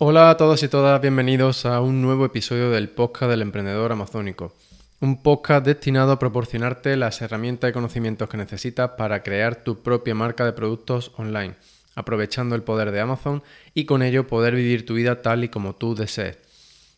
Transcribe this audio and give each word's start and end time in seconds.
Hola 0.00 0.30
a 0.30 0.36
todos 0.36 0.62
y 0.62 0.68
todas, 0.68 1.00
bienvenidos 1.00 1.66
a 1.66 1.80
un 1.80 2.00
nuevo 2.00 2.24
episodio 2.24 2.70
del 2.70 2.88
podcast 2.88 3.30
del 3.30 3.42
emprendedor 3.42 3.90
amazónico. 3.90 4.54
Un 5.00 5.24
podcast 5.24 5.66
destinado 5.66 6.12
a 6.12 6.20
proporcionarte 6.20 6.96
las 6.96 7.20
herramientas 7.20 7.70
y 7.70 7.72
conocimientos 7.72 8.28
que 8.28 8.36
necesitas 8.36 8.90
para 8.90 9.24
crear 9.24 9.64
tu 9.64 9.82
propia 9.82 10.14
marca 10.14 10.44
de 10.44 10.52
productos 10.52 11.10
online, 11.16 11.56
aprovechando 11.96 12.54
el 12.54 12.62
poder 12.62 12.92
de 12.92 13.00
Amazon 13.00 13.42
y 13.74 13.86
con 13.86 14.04
ello 14.04 14.28
poder 14.28 14.54
vivir 14.54 14.86
tu 14.86 14.94
vida 14.94 15.20
tal 15.20 15.42
y 15.42 15.48
como 15.48 15.74
tú 15.74 15.96
desees. 15.96 16.38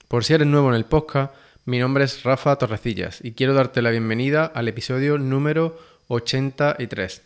Por 0.06 0.22
si 0.22 0.34
eres 0.34 0.46
nuevo 0.46 0.68
en 0.68 0.74
el 0.74 0.84
podcast, 0.84 1.32
mi 1.64 1.78
nombre 1.78 2.04
es 2.04 2.22
Rafa 2.22 2.56
Torrecillas 2.56 3.24
y 3.24 3.32
quiero 3.32 3.54
darte 3.54 3.80
la 3.80 3.88
bienvenida 3.88 4.44
al 4.44 4.68
episodio 4.68 5.16
número 5.16 5.78
83. 6.08 7.22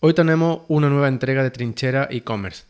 Hoy 0.00 0.14
tenemos 0.14 0.62
una 0.68 0.88
nueva 0.88 1.08
entrega 1.08 1.42
de 1.42 1.50
Trinchera 1.50 2.08
e-commerce. 2.10 2.64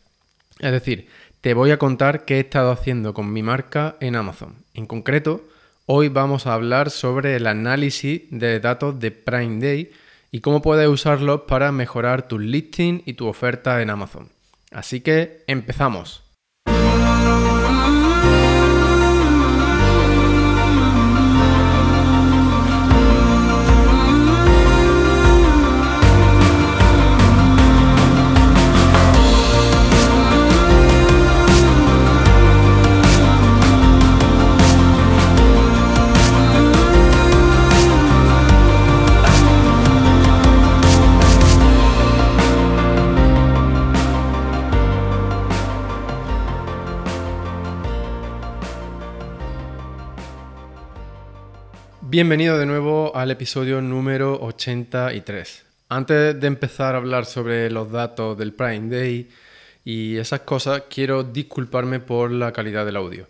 Es 0.59 0.71
decir, 0.71 1.07
te 1.43 1.53
voy 1.53 1.71
a 1.71 1.77
contar 1.77 2.23
qué 2.23 2.37
he 2.37 2.39
estado 2.39 2.71
haciendo 2.71 3.13
con 3.13 3.33
mi 3.33 3.43
marca 3.43 3.97
en 3.99 4.15
Amazon. 4.15 4.55
En 4.73 4.85
concreto, 4.85 5.41
hoy 5.85 6.07
vamos 6.07 6.47
a 6.47 6.53
hablar 6.53 6.89
sobre 6.89 7.35
el 7.35 7.47
análisis 7.47 8.21
de 8.29 8.61
datos 8.61 8.97
de 9.01 9.11
Prime 9.11 9.59
Day 9.59 9.91
y 10.31 10.39
cómo 10.39 10.61
puedes 10.61 10.87
usarlos 10.87 11.41
para 11.41 11.73
mejorar 11.73 12.29
tu 12.29 12.39
listing 12.39 13.01
y 13.05 13.15
tu 13.15 13.27
oferta 13.27 13.81
en 13.81 13.89
Amazon. 13.89 14.29
Así 14.71 15.01
que 15.01 15.43
empezamos. 15.47 16.22
Bienvenido 52.13 52.59
de 52.59 52.67
nuevo 52.67 53.15
al 53.15 53.31
episodio 53.31 53.81
número 53.81 54.39
83. 54.39 55.65
Antes 55.89 56.39
de 56.39 56.45
empezar 56.45 56.93
a 56.93 56.99
hablar 56.99 57.25
sobre 57.25 57.71
los 57.71 57.91
datos 57.91 58.37
del 58.37 58.53
Prime 58.53 58.87
Day 58.95 59.31
y 59.83 60.17
esas 60.17 60.41
cosas, 60.41 60.83
quiero 60.91 61.23
disculparme 61.23 61.99
por 61.99 62.29
la 62.29 62.53
calidad 62.53 62.85
del 62.85 62.97
audio. 62.97 63.27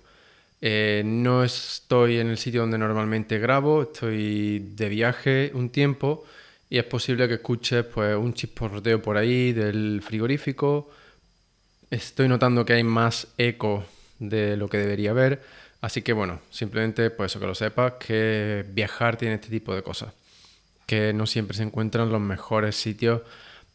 Eh, 0.59 1.01
no 1.05 1.45
estoy 1.45 2.17
en 2.17 2.27
el 2.27 2.37
sitio 2.37 2.59
donde 2.59 2.77
normalmente 2.77 3.39
grabo, 3.39 3.83
estoy 3.83 4.59
de 4.75 4.89
viaje 4.89 5.51
un 5.53 5.69
tiempo 5.69 6.25
y 6.69 6.77
es 6.77 6.83
posible 6.83 7.29
que 7.29 7.35
escuches 7.35 7.85
pues, 7.85 8.17
un 8.17 8.33
chisporroteo 8.33 9.01
por 9.01 9.15
ahí 9.15 9.53
del 9.53 10.01
frigorífico. 10.03 10.89
Estoy 11.89 12.27
notando 12.27 12.65
que 12.65 12.73
hay 12.73 12.83
más 12.83 13.29
eco 13.37 13.85
de 14.19 14.57
lo 14.57 14.67
que 14.67 14.79
debería 14.79 15.11
haber 15.11 15.41
Así 15.83 16.01
que 16.01 16.13
bueno, 16.13 16.39
simplemente 16.49 17.09
pues 17.09 17.33
eso 17.33 17.41
que 17.41 17.45
lo 17.45 17.55
sepas, 17.55 17.95
que 17.99 18.63
viajar 18.69 19.17
tiene 19.17 19.35
este 19.35 19.49
tipo 19.49 19.75
de 19.75 19.83
cosas, 19.83 20.13
que 20.85 21.11
no 21.11 21.27
siempre 21.27 21.57
se 21.57 21.63
encuentran 21.63 22.09
los 22.09 22.21
mejores 22.21 22.77
sitios 22.77 23.19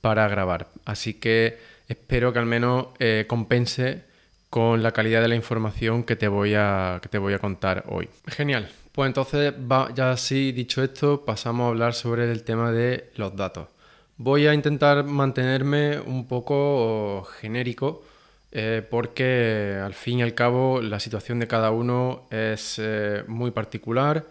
para 0.01 0.27
grabar. 0.27 0.69
Así 0.87 1.13
que 1.13 1.59
espero 1.87 2.33
que 2.33 2.39
al 2.39 2.47
menos 2.47 2.87
eh, 2.99 3.27
compense 3.29 4.05
con 4.49 4.83
la 4.83 4.93
calidad 4.93 5.21
de 5.21 5.29
la 5.29 5.35
información 5.35 6.03
que 6.03 6.17
te 6.17 6.29
voy 6.29 6.55
a, 6.55 6.99
que 7.03 7.11
te 7.11 7.19
voy 7.19 7.35
a 7.35 7.41
contar 7.41 7.85
hoy. 7.89 8.09
Genial. 8.27 8.71
Pues 8.93 9.09
entonces, 9.09 9.53
ya 9.95 10.11
así 10.11 10.53
dicho 10.53 10.83
esto, 10.83 11.27
pasamos 11.27 11.67
a 11.67 11.69
hablar 11.69 11.93
sobre 11.93 12.33
el 12.33 12.43
tema 12.43 12.73
de 12.73 13.11
los 13.17 13.37
datos. 13.37 13.69
Voy 14.17 14.47
a 14.47 14.55
intentar 14.55 15.05
mantenerme 15.05 16.01
un 16.01 16.27
poco 16.27 17.29
genérico 17.39 18.03
eh, 18.51 18.87
porque 18.89 19.79
al 19.83 19.95
fin 19.95 20.21
y 20.21 20.23
al 20.23 20.35
cabo 20.35 20.81
la 20.81 21.01
situación 21.01 21.39
de 21.39 21.47
cada 21.47 21.71
uno 21.71 22.27
es 22.31 22.77
eh, 22.79 23.25
muy 23.27 23.51
particular 23.51 24.27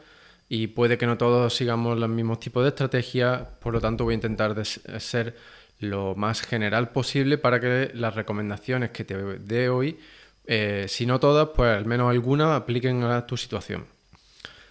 y 0.50 0.68
puede 0.68 0.98
que 0.98 1.06
no 1.06 1.18
todos 1.18 1.56
sigamos 1.56 1.98
los 2.00 2.10
mismos 2.10 2.40
tipos 2.40 2.64
de 2.64 2.70
estrategias, 2.70 3.48
por 3.60 3.74
lo 3.74 3.82
tanto 3.82 4.06
voy 4.06 4.14
a 4.14 4.16
intentar 4.16 4.66
ser 4.66 5.36
lo 5.80 6.16
más 6.16 6.42
general 6.42 6.90
posible 6.92 7.38
para 7.38 7.60
que 7.60 7.92
las 7.94 8.16
recomendaciones 8.16 8.90
que 8.92 9.04
te 9.04 9.16
dé 9.16 9.70
hoy, 9.70 10.00
eh, 10.46 10.86
si 10.88 11.06
no 11.06 11.20
todas, 11.20 11.50
pues 11.56 11.76
al 11.78 11.86
menos 11.86 12.10
algunas 12.10 12.60
apliquen 12.60 13.04
a 13.04 13.28
tu 13.28 13.38
situación. 13.38 13.86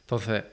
Entonces, 0.00 0.44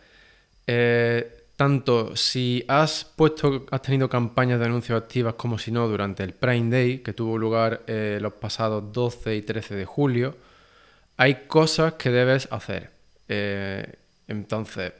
tanto 1.56 2.16
si 2.16 2.64
has 2.68 3.06
puesto, 3.06 3.66
has 3.72 3.82
tenido 3.82 4.10
campañas 4.10 4.60
de 4.60 4.66
anuncios 4.66 5.02
activas 5.02 5.36
como 5.36 5.58
si 5.58 5.72
no 5.72 5.88
durante 5.88 6.24
el 6.24 6.34
Prime 6.34 6.70
Day, 6.70 7.00
que 7.00 7.14
tuvo 7.14 7.38
lugar 7.38 7.84
eh, 7.88 8.18
los 8.22 8.34
pasados 8.34 8.92
12 8.92 9.36
y 9.36 9.42
13 9.42 9.76
de 9.76 9.86
julio, 9.86 10.36
hay 11.18 11.46
cosas 11.48 11.94
que 11.94 12.10
debes 12.10 12.48
hacer. 12.52 12.92
Eh, 13.28 13.96
entonces, 14.28 14.94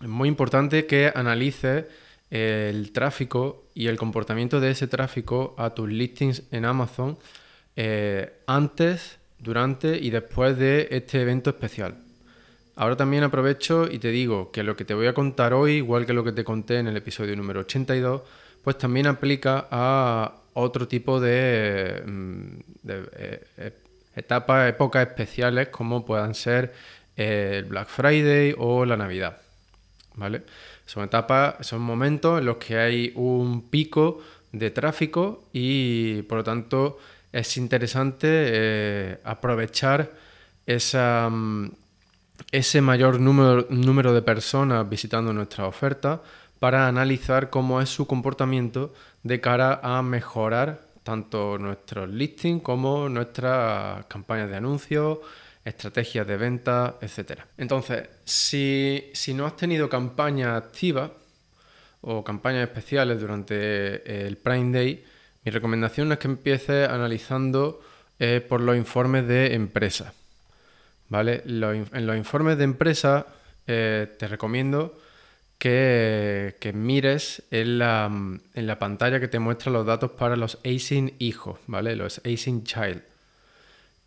es 0.00 0.08
muy 0.08 0.28
importante 0.28 0.86
que 0.86 1.12
analices 1.14 1.86
el 2.30 2.92
tráfico 2.92 3.64
y 3.74 3.88
el 3.88 3.96
comportamiento 3.96 4.60
de 4.60 4.70
ese 4.70 4.86
tráfico 4.86 5.54
a 5.58 5.70
tus 5.70 5.88
listings 5.88 6.44
en 6.52 6.64
Amazon 6.64 7.18
eh, 7.76 8.40
antes, 8.46 9.18
durante 9.38 9.96
y 9.98 10.10
después 10.10 10.56
de 10.58 10.88
este 10.90 11.22
evento 11.22 11.50
especial. 11.50 11.96
Ahora 12.80 12.96
también 12.96 13.24
aprovecho 13.24 13.86
y 13.92 13.98
te 13.98 14.08
digo 14.08 14.50
que 14.50 14.62
lo 14.62 14.74
que 14.74 14.86
te 14.86 14.94
voy 14.94 15.06
a 15.06 15.12
contar 15.12 15.52
hoy, 15.52 15.72
igual 15.72 16.06
que 16.06 16.14
lo 16.14 16.24
que 16.24 16.32
te 16.32 16.44
conté 16.44 16.78
en 16.78 16.86
el 16.86 16.96
episodio 16.96 17.36
número 17.36 17.60
82, 17.60 18.22
pues 18.64 18.78
también 18.78 19.06
aplica 19.06 19.68
a 19.70 20.36
otro 20.54 20.88
tipo 20.88 21.20
de, 21.20 22.02
mm, 22.06 22.48
eh, 22.88 23.44
eh, 23.58 23.72
etapas, 24.16 24.70
épocas 24.70 25.06
especiales 25.06 25.68
como 25.68 26.06
puedan 26.06 26.34
ser 26.34 26.72
el 27.16 27.64
Black 27.64 27.88
Friday 27.88 28.54
o 28.56 28.86
la 28.86 28.96
Navidad. 28.96 29.42
¿Vale? 30.14 30.44
Son 30.86 31.04
etapas, 31.04 31.66
son 31.66 31.82
momentos 31.82 32.38
en 32.38 32.46
los 32.46 32.56
que 32.56 32.78
hay 32.78 33.12
un 33.14 33.68
pico 33.68 34.22
de 34.52 34.70
tráfico 34.70 35.50
y 35.52 36.22
por 36.22 36.38
lo 36.38 36.44
tanto 36.44 36.96
es 37.30 37.58
interesante 37.58 38.26
eh, 38.30 39.18
aprovechar 39.22 40.10
esa, 40.64 41.28
mm, 41.30 41.72
ese 42.50 42.80
mayor 42.80 43.20
número, 43.20 43.66
número 43.70 44.12
de 44.12 44.22
personas 44.22 44.88
visitando 44.88 45.32
nuestra 45.32 45.66
oferta 45.66 46.22
para 46.58 46.86
analizar 46.86 47.50
cómo 47.50 47.80
es 47.80 47.88
su 47.88 48.06
comportamiento 48.06 48.92
de 49.22 49.40
cara 49.40 49.80
a 49.82 50.02
mejorar 50.02 50.90
tanto 51.02 51.58
nuestros 51.58 52.08
listings 52.08 52.62
como 52.62 53.08
nuestras 53.08 54.04
campañas 54.06 54.50
de 54.50 54.56
anuncios, 54.56 55.18
estrategias 55.64 56.26
de 56.26 56.36
venta, 56.36 56.98
etc. 57.00 57.40
Entonces, 57.56 58.08
si, 58.24 59.12
no 59.34 59.46
has 59.46 59.56
tenido 59.56 59.88
campañas 59.88 60.56
activas 60.56 61.10
o 62.02 62.22
campañas 62.24 62.62
especiales 62.62 63.20
durante 63.20 64.26
el 64.26 64.36
Prime 64.36 64.76
Day, 64.76 65.04
mi 65.44 65.50
recomendación 65.50 66.12
es 66.12 66.18
que 66.18 66.28
empieces 66.28 66.88
analizando 66.88 67.80
eh, 68.18 68.44
por 68.46 68.60
los 68.60 68.76
informes 68.76 69.26
de 69.26 69.54
empresas. 69.54 70.19
¿Vale? 71.10 71.42
en 71.44 72.06
los 72.06 72.16
informes 72.16 72.56
de 72.56 72.64
empresa 72.64 73.26
eh, 73.66 74.16
te 74.18 74.26
recomiendo 74.26 74.98
que, 75.58 76.72
mires 76.74 77.42
en 77.50 77.78
la, 77.78 78.78
pantalla 78.78 79.20
que 79.20 79.28
te 79.28 79.38
muestra 79.38 79.70
los 79.70 79.84
datos 79.84 80.12
para 80.12 80.36
los 80.36 80.58
ASIN 80.64 81.14
hijos, 81.18 81.58
¿vale? 81.66 81.94
Los 81.94 82.22
ASIN 82.24 82.64
child. 82.64 83.02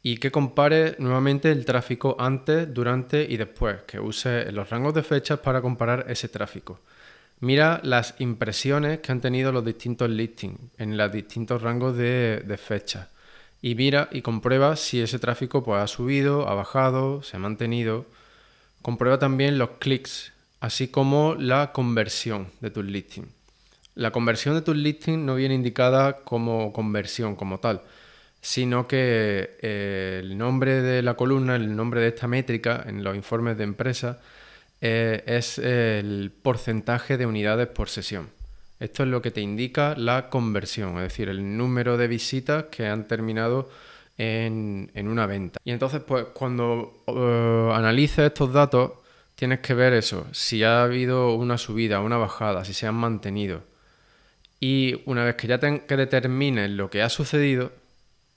Y 0.01 0.17
que 0.17 0.31
compares 0.31 0.99
nuevamente 0.99 1.51
el 1.51 1.63
tráfico 1.63 2.15
antes, 2.19 2.73
durante 2.73 3.23
y 3.23 3.37
después, 3.37 3.81
que 3.85 3.99
use 3.99 4.51
los 4.51 4.69
rangos 4.69 4.95
de 4.95 5.03
fechas 5.03 5.39
para 5.39 5.61
comparar 5.61 6.05
ese 6.09 6.27
tráfico. 6.27 6.79
Mira 7.39 7.79
las 7.83 8.15
impresiones 8.19 8.99
que 8.99 9.11
han 9.11 9.21
tenido 9.21 9.51
los 9.51 9.63
distintos 9.63 10.09
listings 10.09 10.59
en 10.77 10.97
los 10.97 11.11
distintos 11.11 11.61
rangos 11.61 11.95
de, 11.95 12.43
de 12.45 12.57
fechas 12.57 13.12
y 13.63 13.75
mira 13.75 14.09
y 14.11 14.21
comprueba 14.21 14.75
si 14.75 14.99
ese 14.99 15.19
tráfico 15.19 15.63
pues, 15.63 15.81
ha 15.81 15.87
subido, 15.87 16.49
ha 16.49 16.53
bajado, 16.53 17.23
se 17.23 17.37
ha 17.37 17.39
mantenido. 17.39 18.05
Comprueba 18.81 19.19
también 19.19 19.57
los 19.57 19.69
clics, 19.79 20.33
así 20.59 20.89
como 20.89 21.35
la 21.35 21.71
conversión 21.71 22.49
de 22.59 22.71
tus 22.71 22.83
listings. 22.83 23.29
La 23.95 24.11
conversión 24.11 24.53
de 24.53 24.63
tus 24.63 24.75
listings 24.75 25.17
no 25.17 25.35
viene 25.35 25.55
indicada 25.55 26.23
como 26.25 26.73
conversión 26.73 27.37
como 27.37 27.61
tal, 27.61 27.83
sino 28.41 28.85
que 28.85 29.57
eh, 29.61 30.19
el 30.21 30.37
nombre 30.37 30.81
de 30.81 31.01
la 31.01 31.13
columna, 31.13 31.55
el 31.55 31.73
nombre 31.73 32.01
de 32.01 32.09
esta 32.09 32.27
métrica 32.27 32.83
en 32.85 33.01
los 33.01 33.15
informes 33.15 33.57
de 33.57 33.63
empresa 33.63 34.19
eh, 34.81 35.23
es 35.25 35.57
el 35.57 36.33
porcentaje 36.41 37.15
de 37.15 37.25
unidades 37.25 37.67
por 37.67 37.87
sesión. 37.87 38.29
Esto 38.83 39.03
es 39.03 39.09
lo 39.09 39.21
que 39.21 39.31
te 39.31 39.39
indica 39.39 39.95
la 39.95 40.29
conversión, 40.29 40.97
es 40.97 41.03
decir, 41.03 41.29
el 41.29 41.55
número 41.55 41.95
de 41.95 42.09
visitas 42.09 42.65
que 42.65 42.85
han 42.85 43.07
terminado 43.07 43.69
en, 44.17 44.91
una 44.93 45.25
venta. 45.25 45.57
Y 45.63 45.71
entonces, 45.71 46.01
pues 46.05 46.25
cuando 46.33 47.01
uh, 47.07 47.71
analices 47.71 48.25
estos 48.25 48.51
datos, 48.51 48.91
tienes 49.35 49.61
que 49.61 49.73
ver 49.73 49.93
eso, 49.93 50.27
si 50.33 50.65
ha 50.65 50.83
habido 50.83 51.33
una 51.33 51.57
subida, 51.57 52.01
una 52.01 52.17
bajada, 52.17 52.65
si 52.65 52.73
se 52.73 52.85
han 52.85 52.95
mantenido. 52.95 53.63
Y 54.59 55.01
una 55.05 55.23
vez 55.23 55.35
que 55.35 55.47
ya 55.47 55.59
te, 55.59 55.85
que 55.85 55.95
determines 55.95 56.69
lo 56.69 56.89
que 56.89 57.03
ha 57.03 57.09
sucedido, 57.09 57.71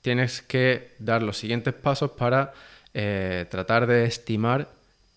tienes 0.01 0.41
que 0.41 0.95
dar 0.99 1.23
los 1.23 1.37
siguientes 1.37 1.73
pasos 1.73 2.11
para 2.11 2.53
eh, 2.93 3.47
tratar 3.49 3.85
de 3.85 4.05
estimar 4.05 4.69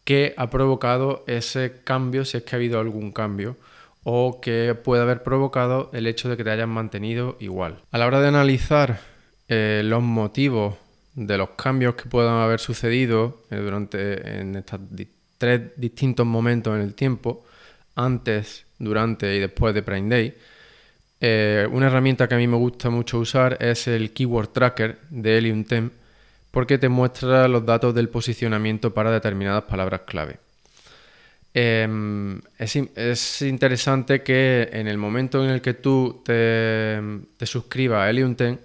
qué 0.03 0.35
ha 0.37 0.51
provocado 0.51 1.23
ese 1.29 1.83
cambio, 1.85 2.25
si 2.25 2.39
es 2.39 2.43
que 2.43 2.57
ha 2.57 2.59
habido 2.59 2.81
algún 2.81 3.13
cambio, 3.13 3.57
o 4.03 4.41
qué 4.41 4.75
puede 4.75 5.03
haber 5.03 5.23
provocado 5.23 5.91
el 5.93 6.07
hecho 6.07 6.29
de 6.29 6.37
que 6.37 6.45
te 6.45 6.51
hayan 6.51 6.71
mantenido 6.71 7.37
igual. 7.41 7.83
A 7.91 7.99
la 7.99 8.07
hora 8.07 8.21
de 8.21 8.29
analizar 8.29 9.01
eh, 9.49 9.83
los 9.85 10.03
motivos 10.03 10.77
de 11.15 11.37
los 11.37 11.51
cambios 11.51 11.97
que 11.97 12.09
puedan 12.09 12.37
haber 12.37 12.61
sucedido 12.61 13.43
eh, 13.51 13.57
durante 13.57 14.41
en 14.41 14.57
estos 14.57 14.81
tres 15.39 15.73
distintos 15.77 16.27
momentos 16.27 16.75
en 16.75 16.83
el 16.83 16.95
tiempo, 16.95 17.45
antes, 17.95 18.67
durante 18.79 19.35
y 19.37 19.41
después 19.41 19.75
de 19.75 19.83
Prime 19.83 20.09
Day, 20.09 20.35
eh, 21.21 21.69
una 21.71 21.89
herramienta 21.89 22.29
que 22.29 22.35
a 22.35 22.39
mí 22.39 22.47
me 22.47 22.57
gusta 22.57 22.89
mucho 22.89 23.19
usar 23.19 23.59
es 23.61 23.87
el 23.89 24.13
Keyword 24.13 24.49
Tracker 24.49 24.99
de 25.11 25.39
Helium 25.39 25.65
10 25.65 25.91
porque 26.51 26.79
te 26.79 26.89
muestra 26.89 27.47
los 27.49 27.65
datos 27.65 27.95
del 27.95 28.09
posicionamiento 28.09 28.93
para 28.93 29.11
determinadas 29.11 29.65
palabras 29.65 30.03
clave. 30.07 30.39
Em, 31.53 32.41
es, 32.59 33.43
interesante 33.43 34.23
que 34.23 34.69
en 34.73 34.87
el 34.87 34.99
momento 34.99 35.45
en 35.45 35.51
el 35.51 35.61
que 35.61 35.75
tú 35.75 36.23
te, 36.25 37.01
te 37.37 37.47
suscribas 37.47 38.03
a 38.03 38.11
Helium 38.11 38.37
10, 38.37 38.59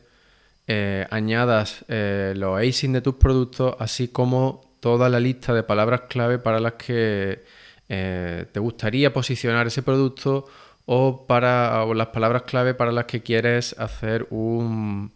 eh, 0.67 1.05
añadas 1.11 1.85
eh, 1.89 2.33
los 2.35 2.59
ASIN 2.59 2.93
de 2.93 3.01
tus 3.01 3.15
productos, 3.15 3.75
así 3.79 4.07
como 4.07 4.65
toda 4.79 5.09
la 5.09 5.19
lista 5.19 5.53
de 5.53 5.61
palabras 5.61 6.01
clave 6.09 6.39
para 6.39 6.59
las 6.59 6.73
que 6.73 7.43
eh, 7.87 8.45
te 8.51 8.59
gustaría 8.59 9.13
posicionar 9.13 9.67
ese 9.67 9.83
producto 9.83 10.47
o 10.85 11.25
para 11.27 11.85
las 11.93 12.07
palabras 12.07 12.43
clave 12.43 12.73
para 12.73 12.91
las 12.91 13.05
que 13.05 13.21
quieres 13.21 13.75
hacer 13.77 14.25
un, 14.31 15.11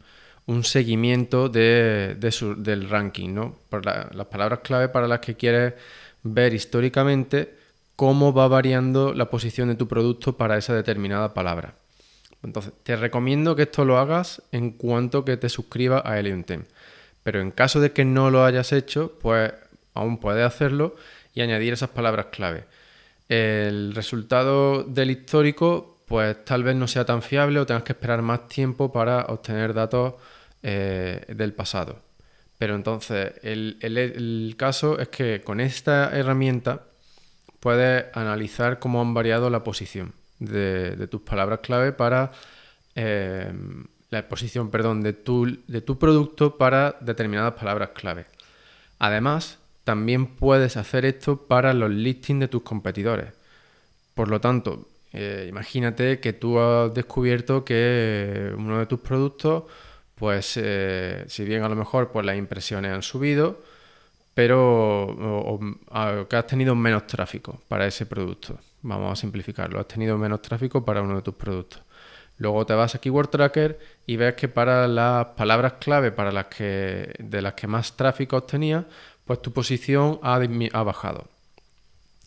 seguimiento 0.63 1.49
del 1.49 2.89
ranking, 2.89 3.33
¿no? 3.33 3.55
las 3.71 4.27
palabras 4.27 4.59
clave 4.63 4.89
para 4.89 5.07
las 5.07 5.19
que 5.19 5.35
quieres 5.35 5.73
ver 6.23 6.53
históricamente 6.53 7.58
cómo 7.99 8.31
va 8.31 8.47
variando 8.47 9.13
la 9.13 9.29
posición 9.29 9.67
de 9.67 9.75
tu 9.75 9.89
producto 9.89 10.37
para 10.37 10.57
esa 10.57 10.73
determinada 10.73 11.33
palabra. 11.33 11.73
Entonces, 12.41 12.71
te 12.83 12.95
recomiendo 12.95 13.57
que 13.57 13.63
esto 13.63 13.83
lo 13.83 13.97
hagas 13.97 14.41
en 14.53 14.71
cuanto 14.71 15.25
que 15.25 15.35
te 15.35 15.49
suscribas 15.49 16.03
a 16.05 16.17
Helium 16.17 16.45
Pero 17.23 17.41
en 17.41 17.51
caso 17.51 17.81
de 17.81 17.91
que 17.91 18.05
no 18.05 18.31
lo 18.31 18.45
hayas 18.45 18.71
hecho, 18.71 19.19
pues 19.21 19.51
aún 19.93 20.17
puedes 20.17 20.45
hacerlo 20.45 20.95
y 21.33 21.41
añadir 21.41 21.73
esas 21.73 21.89
palabras 21.89 22.27
clave. 22.27 22.63
El 23.27 23.93
resultado 23.93 24.83
del 24.83 25.11
histórico, 25.11 25.97
pues 26.05 26.45
tal 26.45 26.63
vez 26.63 26.77
no 26.77 26.87
sea 26.87 27.03
tan 27.03 27.21
fiable 27.21 27.59
o 27.59 27.65
tengas 27.65 27.83
que 27.83 27.91
esperar 27.91 28.21
más 28.21 28.47
tiempo 28.47 28.93
para 28.93 29.25
obtener 29.25 29.73
datos 29.73 30.13
eh, 30.63 31.25
del 31.27 31.51
pasado. 31.51 31.99
Pero 32.57 32.75
entonces, 32.75 33.33
el 33.43 34.55
caso 34.57 34.97
es 34.99 35.09
que 35.09 35.41
con 35.41 35.59
esta 35.59 36.17
herramienta 36.17 36.83
puedes 37.59 38.05
analizar 38.15 38.79
cómo 38.79 39.01
han 39.01 39.13
variado 39.13 39.49
la 39.49 39.63
posición 39.63 40.13
de, 40.39 41.07
tus 41.07 41.21
palabras 41.21 41.59
clave 41.59 41.91
para 41.91 42.31
eh, 42.95 43.51
la 44.09 44.19
exposición, 44.19 44.71
perdón, 44.71 45.01
de 45.01 45.13
tu, 45.13 45.59
de 45.67 45.81
tu 45.81 45.99
producto 45.99 46.57
para 46.57 46.97
determinadas 47.01 47.53
palabras 47.53 47.89
clave. 47.93 48.25
Además, 48.97 49.59
también 49.83 50.27
puedes 50.27 50.77
hacer 50.77 51.05
esto 51.05 51.47
para 51.47 51.73
los 51.73 51.89
listings 51.91 52.41
de 52.41 52.47
tus 52.47 52.63
competidores. 52.63 53.33
Por 54.13 54.29
lo 54.29 54.41
tanto, 54.41 54.87
eh, 55.13 55.47
imagínate 55.49 56.19
que 56.19 56.33
tú 56.33 56.59
has 56.59 56.93
descubierto 56.93 57.65
que 57.65 58.53
uno 58.55 58.79
de 58.79 58.85
tus 58.85 58.99
productos, 58.99 59.63
pues 60.15 60.57
eh, 60.57 61.23
si 61.27 61.43
bien 61.45 61.63
a 61.63 61.69
lo 61.69 61.75
mejor 61.75 62.11
pues, 62.11 62.25
las 62.25 62.37
impresiones 62.37 62.91
han 62.93 63.01
subido, 63.01 63.61
pero 64.33 65.59
que 66.29 66.35
has 66.35 66.47
tenido 66.47 66.75
menos 66.75 67.07
tráfico 67.07 67.61
para 67.67 67.85
ese 67.85 68.05
producto. 68.05 68.57
Vamos 68.81 69.11
a 69.11 69.15
simplificarlo. 69.15 69.79
Has 69.79 69.87
tenido 69.87 70.17
menos 70.17 70.41
tráfico 70.41 70.85
para 70.85 71.01
uno 71.01 71.17
de 71.17 71.21
tus 71.21 71.35
productos. 71.35 71.81
Luego 72.37 72.65
te 72.65 72.73
vas 72.73 72.95
a 72.95 72.99
Keyword 72.99 73.29
Tracker 73.29 73.79
y 74.05 74.15
ves 74.15 74.35
que 74.35 74.47
para 74.47 74.87
las 74.87 75.27
palabras 75.27 75.73
clave 75.73 76.11
para 76.11 76.31
las 76.31 76.45
que, 76.45 77.13
de 77.19 77.41
las 77.41 77.53
que 77.53 77.67
más 77.67 77.97
tráfico 77.97 78.37
obtenías, 78.37 78.85
pues 79.25 79.41
tu 79.41 79.51
posición 79.51 80.19
ha, 80.23 80.35
ha 80.35 80.83
bajado. 80.83 81.27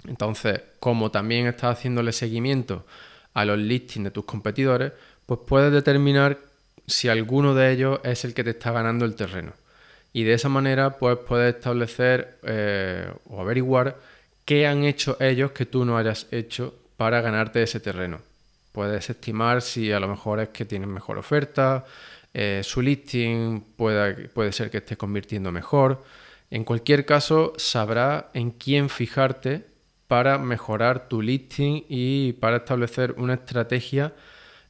Entonces, 0.06 0.60
como 0.81 1.10
también 1.10 1.46
estás 1.46 1.78
haciéndole 1.78 2.12
seguimiento 2.12 2.84
a 3.32 3.46
los 3.46 3.58
listings 3.58 4.05
de 4.05 4.10
tus 4.10 4.25
competidores, 4.25 4.93
pues 5.25 5.40
puedes 5.46 5.72
determinar 5.72 6.38
si 6.87 7.08
alguno 7.08 7.55
de 7.55 7.72
ellos 7.72 8.00
es 8.05 8.25
el 8.26 8.34
que 8.34 8.44
te 8.44 8.50
está 8.50 8.72
ganando 8.72 9.06
el 9.06 9.14
terreno. 9.14 9.52
Y 10.12 10.25
de 10.25 10.35
esa 10.35 10.49
manera, 10.49 10.99
pues 10.99 11.19
puedes 11.19 11.55
establecer 11.55 12.38
eh, 12.43 13.11
o 13.29 13.41
averiguar 13.41 13.97
qué 14.44 14.67
han 14.67 14.85
hecho 14.85 15.17
ellos 15.20 15.53
que 15.53 15.67
tú 15.67 15.85
no 15.85 15.97
hayas 15.97 16.26
hecho 16.31 16.75
para 16.97 17.20
ganarte 17.20 17.62
ese 17.62 17.81
terreno. 17.81 18.20
Puedes 18.73 19.09
estimar 19.09 19.62
si 19.62 19.93
a 19.93 20.00
lo 20.00 20.09
mejor 20.09 20.41
es 20.41 20.49
que 20.50 20.64
tienen 20.64 20.91
mejor 20.91 21.19
oferta, 21.19 21.85
eh, 22.35 22.62
su 22.64 22.81
listing 22.81 23.61
puede, 23.76 24.29
puede 24.29 24.53
ser 24.53 24.70
que 24.70 24.79
esté 24.79 24.97
convirtiendo 24.97 25.53
mejor. 25.53 26.03
En 26.50 26.65
cualquier 26.65 27.05
caso, 27.05 27.53
sabrá 27.56 28.31
en 28.35 28.50
quién 28.50 28.88
fijarte 28.88 29.65
para 30.06 30.37
mejorar 30.37 31.08
tu 31.08 31.23
listing 31.23 31.85
y 31.88 32.35
para 32.35 32.58
establecer 32.58 33.15
una 33.17 33.35
estrategia 33.35 34.12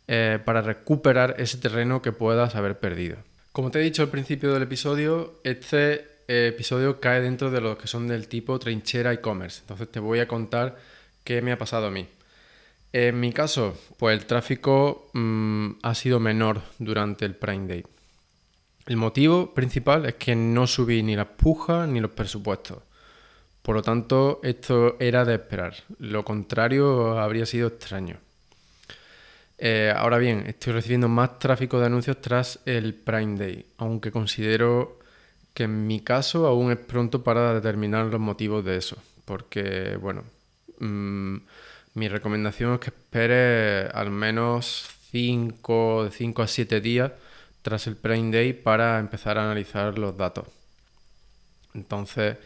eh, 0.06 0.38
para 0.45 0.62
recuperar 0.62 1.37
ese 1.38 1.59
terreno 1.59 2.03
que 2.03 2.12
puedas 2.12 2.55
haber 2.55 2.79
perdido. 2.79 3.17
Como 3.52 3.70
te 3.70 3.81
he 3.81 3.82
dicho 3.82 4.02
al 4.02 4.08
principio 4.08 4.54
del 4.54 4.62
episodio, 4.62 5.34
este 5.44 6.06
eh, 6.26 6.49
episodio 6.49 7.00
cae 7.00 7.20
dentro 7.20 7.50
de 7.50 7.60
los 7.60 7.76
que 7.76 7.87
son 7.87 8.08
del 8.08 8.26
tipo 8.26 8.58
trinchera 8.58 9.12
e-commerce. 9.12 9.60
Entonces 9.60 9.93
te 9.93 10.00
voy 10.00 10.20
a 10.20 10.26
contar 10.26 10.78
qué 11.22 11.43
me 11.43 11.52
ha 11.52 11.58
pasado 11.58 11.88
a 11.88 11.90
mí. 11.90 12.08
En 12.94 13.20
mi 13.20 13.31
caso, 13.31 13.78
pues 13.99 14.19
el 14.19 14.25
tráfico 14.25 15.10
mm, 15.12 15.72
ha 15.82 15.94
sido 15.94 16.19
menor 16.19 16.62
durante 16.78 17.26
el 17.26 17.34
Prime 17.34 17.69
Day. 17.69 17.84
El 18.87 18.96
motivo 18.96 19.52
principal 19.52 20.06
es 20.06 20.14
que 20.14 20.34
no 20.34 20.66
subí 20.66 21.02
ni 21.02 21.14
las 21.14 21.28
pujas 21.28 21.87
ni 21.87 22.00
los 22.00 22.12
presupuestos. 22.12 22.78
Por 23.60 23.76
lo 23.76 23.82
tanto, 23.82 24.40
esto 24.42 24.97
era 24.99 25.26
de 25.26 25.35
esperar. 25.35 25.75
Lo 25.99 26.25
contrario 26.25 27.18
habría 27.18 27.44
sido 27.44 27.68
extraño. 27.68 28.16
Eh, 29.64 29.95
ahora 29.97 30.19
bien, 30.19 30.42
estoy 30.49 30.73
recibiendo 30.73 31.09
más 31.09 31.38
tráfico 31.38 31.78
de 31.78 31.87
anuncios 31.87 32.21
tras 32.21 32.59
el 32.66 32.95
Prime 32.95 33.38
Day, 33.38 33.64
aunque 33.78 34.11
considero 34.11 34.99
que 35.54 35.62
en 35.64 35.87
mi 35.87 36.00
caso 36.00 36.49
aún 36.49 36.73
es 36.73 36.78
pronto 36.78 37.23
para 37.23 37.54
determinar 37.54 38.07
los 38.07 38.19
motivos 38.19 38.64
de 38.64 38.76
eso, 38.76 38.97
porque, 39.25 39.97
bueno, 40.00 40.25
mm, 40.81 41.37
mi 41.95 42.09
recomendación 42.09 42.75
es 42.75 42.81
que 42.81 42.90
espere 42.90 43.87
al 43.95 44.11
menos 44.11 44.85
5, 45.12 46.07
de 46.07 46.11
5 46.11 46.42
a 46.42 46.49
7 46.49 46.81
días 46.81 47.12
tras 47.62 47.87
el 47.87 47.95
Prime 47.95 48.37
Day 48.37 48.54
para 48.54 48.99
empezar 48.99 49.38
a 49.38 49.45
analizar 49.45 49.97
los 49.97 50.16
datos. 50.16 50.49
Entonces, 51.73 52.37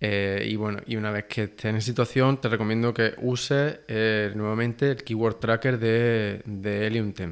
eh, 0.00 0.46
y 0.46 0.56
bueno, 0.56 0.80
y 0.86 0.96
una 0.96 1.10
vez 1.10 1.24
que 1.24 1.44
estés 1.44 1.66
en 1.66 1.80
situación, 1.80 2.40
te 2.40 2.48
recomiendo 2.48 2.92
que 2.92 3.14
uses 3.18 3.80
eh, 3.88 4.32
nuevamente 4.34 4.90
el 4.90 5.04
Keyword 5.04 5.36
Tracker 5.36 5.78
de, 5.78 6.42
de 6.44 6.86
Helium 6.86 7.12
10. 7.14 7.30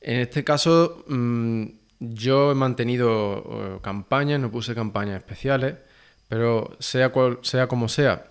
En 0.00 0.20
este 0.20 0.44
caso, 0.44 1.04
mm, 1.08 1.64
yo 2.00 2.52
he 2.52 2.54
mantenido 2.54 3.76
eh, 3.76 3.78
campañas, 3.82 4.40
no 4.40 4.50
puse 4.50 4.74
campañas 4.74 5.16
especiales, 5.18 5.76
pero 6.28 6.76
sea, 6.80 7.10
cual, 7.10 7.38
sea 7.42 7.68
como 7.68 7.88
sea, 7.88 8.26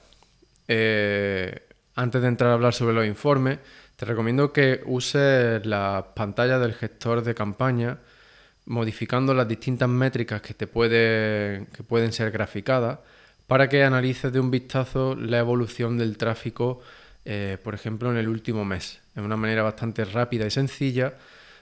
antes 1.96 2.22
de 2.22 2.28
entrar 2.28 2.52
a 2.52 2.54
hablar 2.56 2.74
sobre 2.74 2.94
los 2.94 3.06
informes, 3.06 3.60
te 3.96 4.06
recomiendo 4.06 4.52
que 4.52 4.82
uses 4.86 5.66
la 5.66 6.08
pantalla 6.16 6.60
del 6.60 6.74
gestor 6.74 7.24
de 7.24 7.34
campaña 7.34 8.00
modificando 8.66 9.34
las 9.34 9.48
distintas 9.48 9.90
métricas 9.90 10.42
que 10.42 10.54
te 10.54 10.68
puede, 10.68 11.68
que 11.74 11.84
pueden 11.84 12.12
ser 12.12 12.32
graficadas 12.32 13.00
para 13.48 13.70
que 13.70 13.84
analices 13.84 14.34
de 14.34 14.40
un 14.40 14.50
vistazo 14.50 15.16
la 15.16 15.38
evolución 15.40 15.98
del 15.98 16.18
tráfico, 16.18 16.82
eh, 17.26 17.58
por 17.64 17.76
ejemplo, 17.76 18.12
en 18.12 18.18
el 18.18 18.28
último 18.28 18.66
mes, 18.66 19.02
de 19.14 19.22
una 19.22 19.38
manera 19.38 19.64
bastante 19.64 20.04
rápida 20.06 20.46
y 20.46 20.52
sencilla 20.52 21.14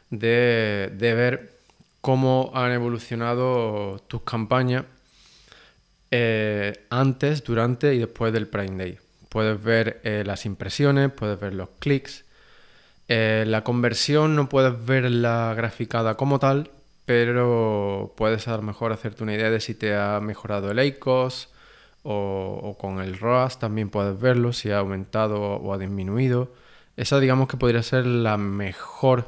de, 0.09 0.91
de 0.95 1.13
ver 1.13 1.53
cómo 1.99 2.51
han 2.53 2.71
evolucionado 2.71 3.99
tus 4.07 4.21
campañas 4.23 4.85
eh, 6.11 6.85
antes, 6.89 7.43
durante 7.43 7.93
y 7.95 7.99
después 7.99 8.31
del 8.31 8.47
Prime 8.47 8.77
Day. 8.77 8.97
Puedes 9.27 9.61
ver 9.61 9.99
eh, 10.03 10.23
las 10.25 10.45
impresiones, 10.45 11.11
puedes 11.11 11.39
ver 11.39 11.53
los 11.53 11.69
clics. 11.79 12.23
La 13.05 13.63
conversión 13.63 14.35
no 14.35 14.49
puedes 14.49 14.85
verla 14.85 15.53
graficada 15.55 16.15
como 16.15 16.39
tal, 16.39 16.71
pero 17.05 18.13
puedes 18.17 18.47
a 18.47 18.55
lo 18.55 18.63
mejor 18.63 18.91
hacerte 18.93 19.23
una 19.23 19.33
idea 19.33 19.49
de 19.49 19.59
si 19.59 19.73
te 19.75 19.95
ha 19.95 20.19
mejorado 20.21 20.71
el 20.71 20.79
ACOS 20.79 21.49
o, 22.03 22.77
con 22.79 22.99
el 22.99 23.17
ROAS 23.17 23.59
también 23.59 23.89
puedes 23.89 24.19
verlo, 24.19 24.53
si 24.53 24.71
ha 24.71 24.79
aumentado 24.79 25.39
o 25.41 25.73
ha 25.73 25.77
disminuido. 25.77 26.53
Esa 26.97 27.19
digamos 27.19 27.47
que 27.47 27.57
podría 27.57 27.81
ser 27.83 28.05
la 28.05 28.37
mejor 28.37 29.27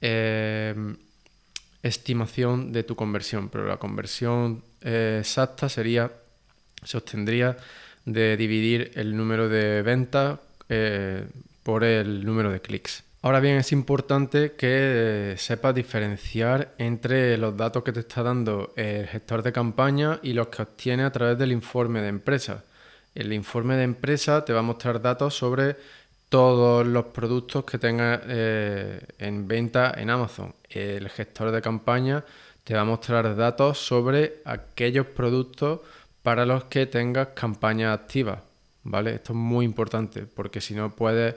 eh, 0.00 0.74
estimación 1.82 2.72
de 2.72 2.82
tu 2.82 2.96
conversión, 2.96 3.48
pero 3.48 3.66
la 3.66 3.76
conversión 3.76 4.62
eh, 4.80 5.18
exacta 5.20 5.68
sería, 5.68 6.10
se 6.82 6.96
obtendría 6.96 7.56
de 8.06 8.36
dividir 8.36 8.92
el 8.94 9.16
número 9.16 9.48
de 9.48 9.82
ventas 9.82 10.40
eh, 10.68 11.26
por 11.62 11.84
el 11.84 12.24
número 12.24 12.50
de 12.50 12.60
clics. 12.60 13.04
Ahora 13.24 13.40
bien, 13.40 13.56
es 13.56 13.72
importante 13.72 14.52
que 14.52 15.34
sepas 15.38 15.74
diferenciar 15.74 16.74
entre 16.76 17.38
los 17.38 17.56
datos 17.56 17.82
que 17.82 17.90
te 17.90 18.00
está 18.00 18.22
dando 18.22 18.74
el 18.76 19.06
gestor 19.06 19.42
de 19.42 19.50
campaña 19.50 20.20
y 20.22 20.34
los 20.34 20.48
que 20.48 20.60
obtiene 20.60 21.04
a 21.04 21.10
través 21.10 21.38
del 21.38 21.50
informe 21.50 22.02
de 22.02 22.08
empresa. 22.08 22.64
El 23.14 23.32
informe 23.32 23.76
de 23.76 23.84
empresa 23.84 24.44
te 24.44 24.52
va 24.52 24.58
a 24.58 24.62
mostrar 24.62 25.00
datos 25.00 25.34
sobre 25.34 25.76
todos 26.28 26.86
los 26.86 27.06
productos 27.06 27.64
que 27.64 27.78
tengas 27.78 28.20
eh, 28.26 29.00
en 29.18 29.48
venta 29.48 29.94
en 29.96 30.10
Amazon. 30.10 30.54
El 30.68 31.08
gestor 31.08 31.50
de 31.50 31.62
campaña 31.62 32.26
te 32.62 32.74
va 32.74 32.82
a 32.82 32.84
mostrar 32.84 33.34
datos 33.36 33.78
sobre 33.78 34.42
aquellos 34.44 35.06
productos 35.06 35.80
para 36.22 36.44
los 36.44 36.64
que 36.64 36.84
tengas 36.84 37.28
campañas 37.28 37.98
activas. 37.98 38.40
¿Vale? 38.82 39.14
Esto 39.14 39.32
es 39.32 39.38
muy 39.38 39.64
importante 39.64 40.26
porque 40.26 40.60
si 40.60 40.74
no 40.74 40.94
puedes 40.94 41.36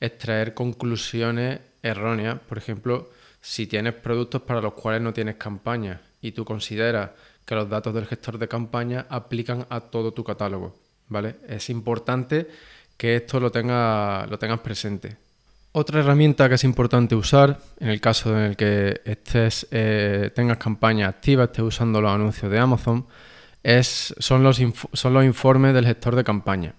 extraer 0.00 0.54
conclusiones 0.54 1.60
erróneas. 1.82 2.38
Por 2.48 2.58
ejemplo, 2.58 3.10
si 3.40 3.66
tienes 3.66 3.94
productos 3.94 4.42
para 4.42 4.60
los 4.60 4.74
cuales 4.74 5.02
no 5.02 5.12
tienes 5.12 5.36
campaña 5.36 6.00
y 6.20 6.32
tú 6.32 6.44
consideras 6.44 7.10
que 7.44 7.54
los 7.54 7.68
datos 7.68 7.94
del 7.94 8.06
gestor 8.06 8.38
de 8.38 8.48
campaña 8.48 9.06
aplican 9.08 9.66
a 9.70 9.80
todo 9.80 10.12
tu 10.12 10.24
catálogo, 10.24 10.76
¿vale? 11.08 11.36
Es 11.46 11.70
importante 11.70 12.48
que 12.96 13.16
esto 13.16 13.38
lo, 13.38 13.52
tenga, 13.52 14.26
lo 14.26 14.38
tengas 14.38 14.60
presente. 14.60 15.16
Otra 15.72 16.00
herramienta 16.00 16.48
que 16.48 16.54
es 16.56 16.64
importante 16.64 17.14
usar 17.14 17.60
en 17.78 17.88
el 17.88 18.00
caso 18.00 18.36
en 18.36 18.42
el 18.44 18.56
que 18.56 19.00
estés, 19.04 19.66
eh, 19.70 20.30
tengas 20.34 20.56
campaña 20.56 21.06
activa, 21.06 21.44
estés 21.44 21.64
usando 21.64 22.00
los 22.00 22.10
anuncios 22.10 22.50
de 22.50 22.58
Amazon, 22.58 23.06
es, 23.62 24.14
son, 24.18 24.42
los 24.42 24.60
son 24.92 25.12
los 25.12 25.24
informes 25.24 25.74
del 25.74 25.86
gestor 25.86 26.16
de 26.16 26.24
campaña. 26.24 26.74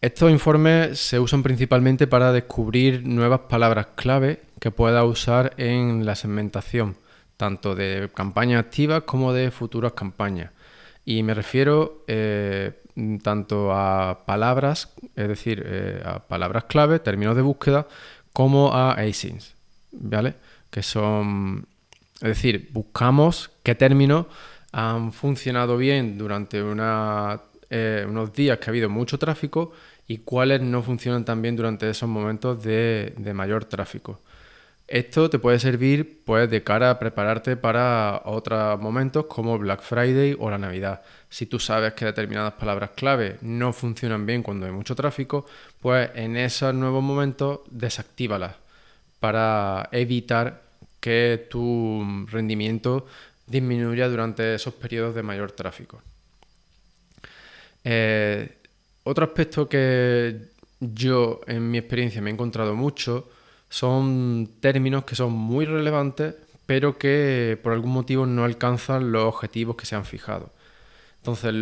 Estos 0.00 0.30
informes 0.30 0.98
se 0.98 1.18
usan 1.18 1.42
principalmente 1.42 2.06
para 2.06 2.32
descubrir 2.32 3.06
nuevas 3.06 3.40
palabras 3.48 3.88
clave 3.94 4.42
que 4.60 4.70
pueda 4.70 5.04
usar 5.04 5.54
en 5.56 6.04
la 6.04 6.14
segmentación, 6.14 6.96
tanto 7.36 7.74
de 7.74 8.10
campañas 8.14 8.60
activas 8.60 9.02
como 9.04 9.32
de 9.32 9.50
futuras 9.50 9.92
campañas. 9.92 10.50
Y 11.04 11.22
me 11.22 11.34
refiero 11.34 12.04
eh, 12.06 12.82
tanto 13.22 13.72
a 13.72 14.24
palabras, 14.26 14.94
es 15.16 15.28
decir, 15.28 15.62
eh, 15.66 16.02
a 16.04 16.20
palabras 16.20 16.64
clave, 16.64 16.98
términos 16.98 17.36
de 17.36 17.42
búsqueda, 17.42 17.86
como 18.32 18.72
a 18.72 18.92
ASINs, 18.92 19.54
¿vale? 19.92 20.34
Que 20.70 20.82
son, 20.82 21.66
es 22.14 22.28
decir, 22.28 22.70
buscamos 22.72 23.50
qué 23.62 23.74
términos 23.74 24.26
han 24.72 25.12
funcionado 25.12 25.76
bien 25.76 26.18
durante 26.18 26.62
eh, 27.76 28.06
unos 28.08 28.32
días 28.32 28.58
que 28.58 28.66
ha 28.66 28.70
habido 28.70 28.88
mucho 28.88 29.18
tráfico 29.18 29.72
y 30.06 30.18
cuáles 30.18 30.60
no 30.60 30.80
funcionan 30.80 31.24
tan 31.24 31.42
bien 31.42 31.56
durante 31.56 31.90
esos 31.90 32.08
momentos 32.08 32.62
de, 32.62 33.12
mayor 33.34 33.64
tráfico. 33.64 34.20
Esto 34.86 35.28
te 35.28 35.40
puede 35.40 35.58
servir 35.58 36.22
pues 36.24 36.48
de 36.48 36.62
cara 36.62 36.90
a 36.90 36.98
prepararte 37.00 37.56
para 37.56 38.22
otros 38.26 38.80
momentos 38.80 39.26
como 39.26 39.58
Black 39.58 39.82
Friday 39.82 40.36
o 40.38 40.50
la 40.50 40.58
Navidad. 40.58 41.02
Si 41.28 41.46
tú 41.46 41.58
sabes 41.58 41.94
que 41.94 42.04
determinadas 42.04 42.52
palabras 42.52 42.90
clave 42.94 43.38
no 43.40 43.72
funcionan 43.72 44.24
bien 44.24 44.44
cuando 44.44 44.66
hay 44.66 44.72
mucho 44.72 44.94
tráfico, 44.94 45.44
pues 45.80 46.10
en 46.14 46.36
esos 46.36 46.72
nuevos 46.74 47.02
momentos 47.02 47.62
desactívalas 47.72 48.54
para 49.18 49.88
evitar 49.90 50.62
que 51.00 51.48
tu 51.50 52.24
rendimiento 52.30 53.06
disminuya 53.48 54.08
durante 54.08 54.54
esos 54.54 54.74
periodos 54.74 55.16
de 55.16 55.24
mayor 55.24 55.50
tráfico. 55.50 56.00
Eh, 57.84 58.58
otro 59.04 59.26
aspecto 59.26 59.68
que 59.68 60.48
yo 60.80 61.40
en 61.46 61.70
mi 61.70 61.78
experiencia 61.78 62.20
me 62.22 62.30
he 62.30 62.32
encontrado 62.32 62.74
mucho 62.74 63.28
son 63.68 64.48
términos 64.60 65.04
que 65.04 65.14
son 65.14 65.32
muy 65.32 65.66
relevantes 65.66 66.34
pero 66.66 66.98
que 66.98 67.58
por 67.62 67.72
algún 67.72 67.92
motivo 67.92 68.26
no 68.26 68.44
alcanzan 68.44 69.12
los 69.12 69.24
objetivos 69.24 69.76
que 69.76 69.86
se 69.86 69.96
han 69.96 70.04
fijado. 70.04 70.52
Entonces 71.18 71.54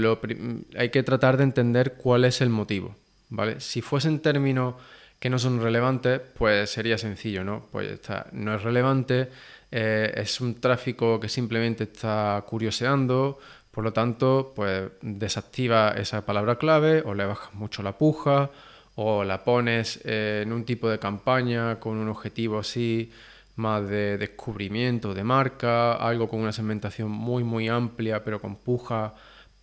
hay 0.77 0.91
que 0.91 1.03
tratar 1.03 1.37
de 1.37 1.45
entender 1.45 1.95
cuál 1.95 2.25
es 2.25 2.41
el 2.41 2.51
motivo. 2.51 2.97
¿vale? 3.29 3.61
Si 3.61 3.81
fuesen 3.81 4.21
términos 4.21 4.75
que 5.19 5.31
no 5.31 5.39
son 5.39 5.61
relevantes, 5.61 6.21
pues 6.37 6.71
sería 6.71 6.99
sencillo, 6.99 7.45
¿no? 7.45 7.69
Pues 7.71 7.91
está, 7.93 8.27
no 8.33 8.55
es 8.55 8.63
relevante, 8.63 9.29
eh, 9.71 10.13
es 10.17 10.41
un 10.41 10.61
tráfico 10.61 11.21
que 11.21 11.29
simplemente 11.29 11.85
está 11.85 12.45
curioseando, 12.47 13.39
por 13.73 13.85
lo 13.85 13.93
tanto, 13.95 14.53
pues 14.55 14.91
desactiva 15.01 15.93
esa 15.93 16.25
palabra 16.27 16.57
clave 16.57 17.03
o 17.05 17.15
le 17.15 17.25
bajas 17.25 17.55
mucho 17.55 17.83
la 17.83 17.97
puja 17.97 18.51
o 18.97 19.25
la 19.25 19.45
pones 19.45 20.01
en 20.05 20.53
un 20.53 20.65
tipo 20.65 20.91
de 20.91 20.99
campaña 20.99 21.81
con 21.81 21.97
un 21.97 22.09
objetivo 22.09 22.59
así 22.59 23.11
más 23.57 23.89
de 23.89 24.19
descubrimiento 24.19 25.15
de 25.15 25.25
marca, 25.25 25.95
algo 25.95 26.29
con 26.29 26.41
una 26.41 26.53
segmentación 26.53 27.11
muy 27.11 27.45
muy 27.45 27.69
amplia 27.69 28.23
pero 28.23 28.41
con 28.43 28.57
pujas 28.57 29.13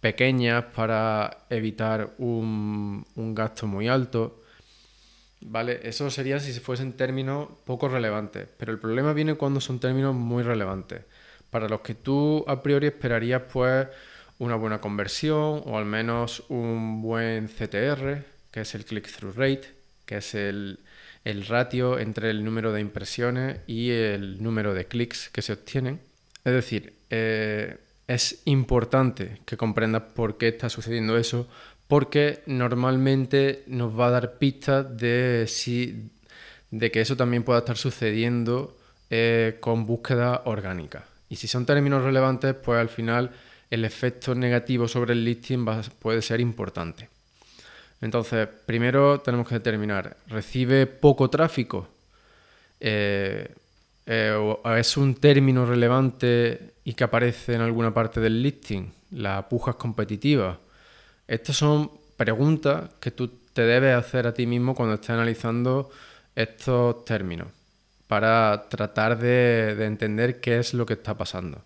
pequeñas 0.02 0.66
para 0.76 1.46
evitar 1.52 2.16
un, 2.18 3.06
un 3.16 3.36
gasto 3.36 3.68
muy 3.68 3.88
alto. 3.88 4.42
¿Vale? 5.42 5.80
Eso 5.84 6.10
sería 6.10 6.40
si 6.40 6.52
fuesen 6.60 6.94
términos 6.94 7.48
poco 7.66 7.88
relevantes, 7.88 8.48
pero 8.58 8.72
el 8.74 8.80
problema 8.80 9.14
viene 9.14 9.36
cuando 9.36 9.62
son 9.62 9.80
términos 9.80 10.14
muy 10.16 10.44
relevantes 10.44 11.04
para 11.50 11.68
los 11.68 11.82
que 11.82 11.96
tú 11.96 12.44
a 12.48 12.62
priori 12.62 12.88
esperarías 12.88 13.44
pues 13.52 13.88
una 14.40 14.56
buena 14.56 14.82
conversión 14.82 15.64
o 15.66 15.78
al 15.78 15.86
menos 15.86 16.44
un 16.50 17.02
buen 17.02 17.48
CTR, 17.48 18.24
que 18.52 18.62
es 18.62 18.76
el 18.76 18.86
click-through 18.86 19.36
rate, 19.36 19.74
que 20.06 20.18
es 20.18 20.34
el, 20.34 20.80
ratio 21.48 22.00
entre 22.00 22.32
el 22.32 22.44
número 22.44 22.72
de 22.74 22.82
impresiones 22.82 23.60
y 23.68 23.92
el 23.92 24.42
número 24.42 24.74
de 24.74 24.86
clics 24.86 25.30
que 25.30 25.44
se 25.44 25.54
obtienen. 25.54 26.00
Es 26.44 26.54
decir, 26.54 26.94
eh, 27.12 27.78
es 28.08 28.42
importante 28.46 29.40
que 29.46 29.58
comprendas 29.58 30.02
por 30.16 30.38
qué 30.38 30.48
está 30.48 30.70
sucediendo 30.70 31.18
eso, 31.18 31.48
porque 31.88 32.42
normalmente 32.48 33.64
nos 33.68 34.00
va 34.00 34.08
a 34.08 34.12
dar 34.12 34.38
pistas 34.40 34.98
de, 34.98 35.46
si, 35.48 36.10
de 36.72 36.90
que 36.90 37.02
eso 37.02 37.16
también 37.16 37.44
pueda 37.44 37.60
estar 37.60 37.78
sucediendo 37.78 38.78
eh, 39.12 39.58
con 39.60 39.86
búsqueda 39.86 40.42
orgánica. 40.46 41.09
Y 41.30 41.36
si 41.36 41.48
son 41.48 41.66
términos 41.66 42.04
relevantes, 42.04 42.56
pues 42.56 42.80
al 42.80 42.90
final 42.90 43.32
el 43.70 43.86
efecto 43.86 44.34
negativo 44.34 44.88
sobre 44.88 45.14
el 45.14 45.24
listing 45.24 45.66
puede 46.00 46.22
ser 46.22 46.42
importante. 46.42 47.10
Entonces, 48.02 48.48
primero 48.66 49.20
tenemos 49.20 49.48
que 49.48 49.56
determinar, 49.56 50.18
¿recibe 50.28 50.88
poco 50.88 51.30
tráfico? 51.30 51.88
Eh, 52.80 53.54
eh, 54.06 54.56
¿Es 54.78 54.98
un 54.98 55.16
término 55.16 55.66
relevante 55.66 56.74
y 56.84 56.94
que 56.94 57.04
aparece 57.04 57.54
en 57.54 57.62
alguna 57.62 57.94
parte 57.94 58.20
del 58.20 58.42
listing? 58.42 58.92
¿La 59.12 59.48
puja 59.48 59.72
es 59.72 59.78
competitiva? 59.78 60.60
Estas 61.28 61.58
son 61.58 61.92
preguntas 62.18 62.90
que 63.00 63.12
tú 63.12 63.28
te 63.54 63.64
debes 63.64 63.96
hacer 63.96 64.26
a 64.26 64.34
ti 64.34 64.48
mismo 64.48 64.74
cuando 64.74 64.96
estés 64.96 65.12
analizando 65.12 65.92
estos 66.36 67.06
términos 67.06 67.48
para 68.10 68.66
tratar 68.70 69.20
de, 69.20 69.86
entender 69.86 70.40
qué 70.40 70.58
es 70.58 70.74
lo 70.74 70.84
que 70.88 70.94
está 70.94 71.16
pasando. 71.16 71.62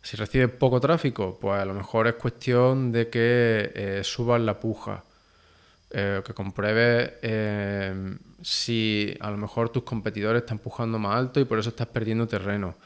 Si 0.00 0.16
recibes 0.16 0.48
poco 0.48 0.80
tráfico, 0.80 1.38
pues 1.38 1.60
a 1.60 1.66
lo 1.66 1.74
mejor 1.74 2.06
es 2.06 2.14
cuestión 2.14 2.90
de 2.90 3.10
que 3.10 3.70
eh, 3.74 4.00
subas 4.02 4.40
la 4.40 4.58
puja, 4.58 5.04
eh, 5.90 6.22
que 6.24 6.32
compruebes 6.32 7.12
eh, 7.20 8.16
si 8.40 9.14
a 9.20 9.30
lo 9.30 9.36
mejor 9.36 9.68
tus 9.68 9.82
competidores 9.82 10.44
están 10.44 10.58
pujando 10.58 10.98
más 10.98 11.16
alto 11.16 11.38
y 11.38 11.44
por 11.44 11.58
eso 11.58 11.68
estás 11.68 11.88
perdiendo 11.88 12.26
terreno. 12.26 12.76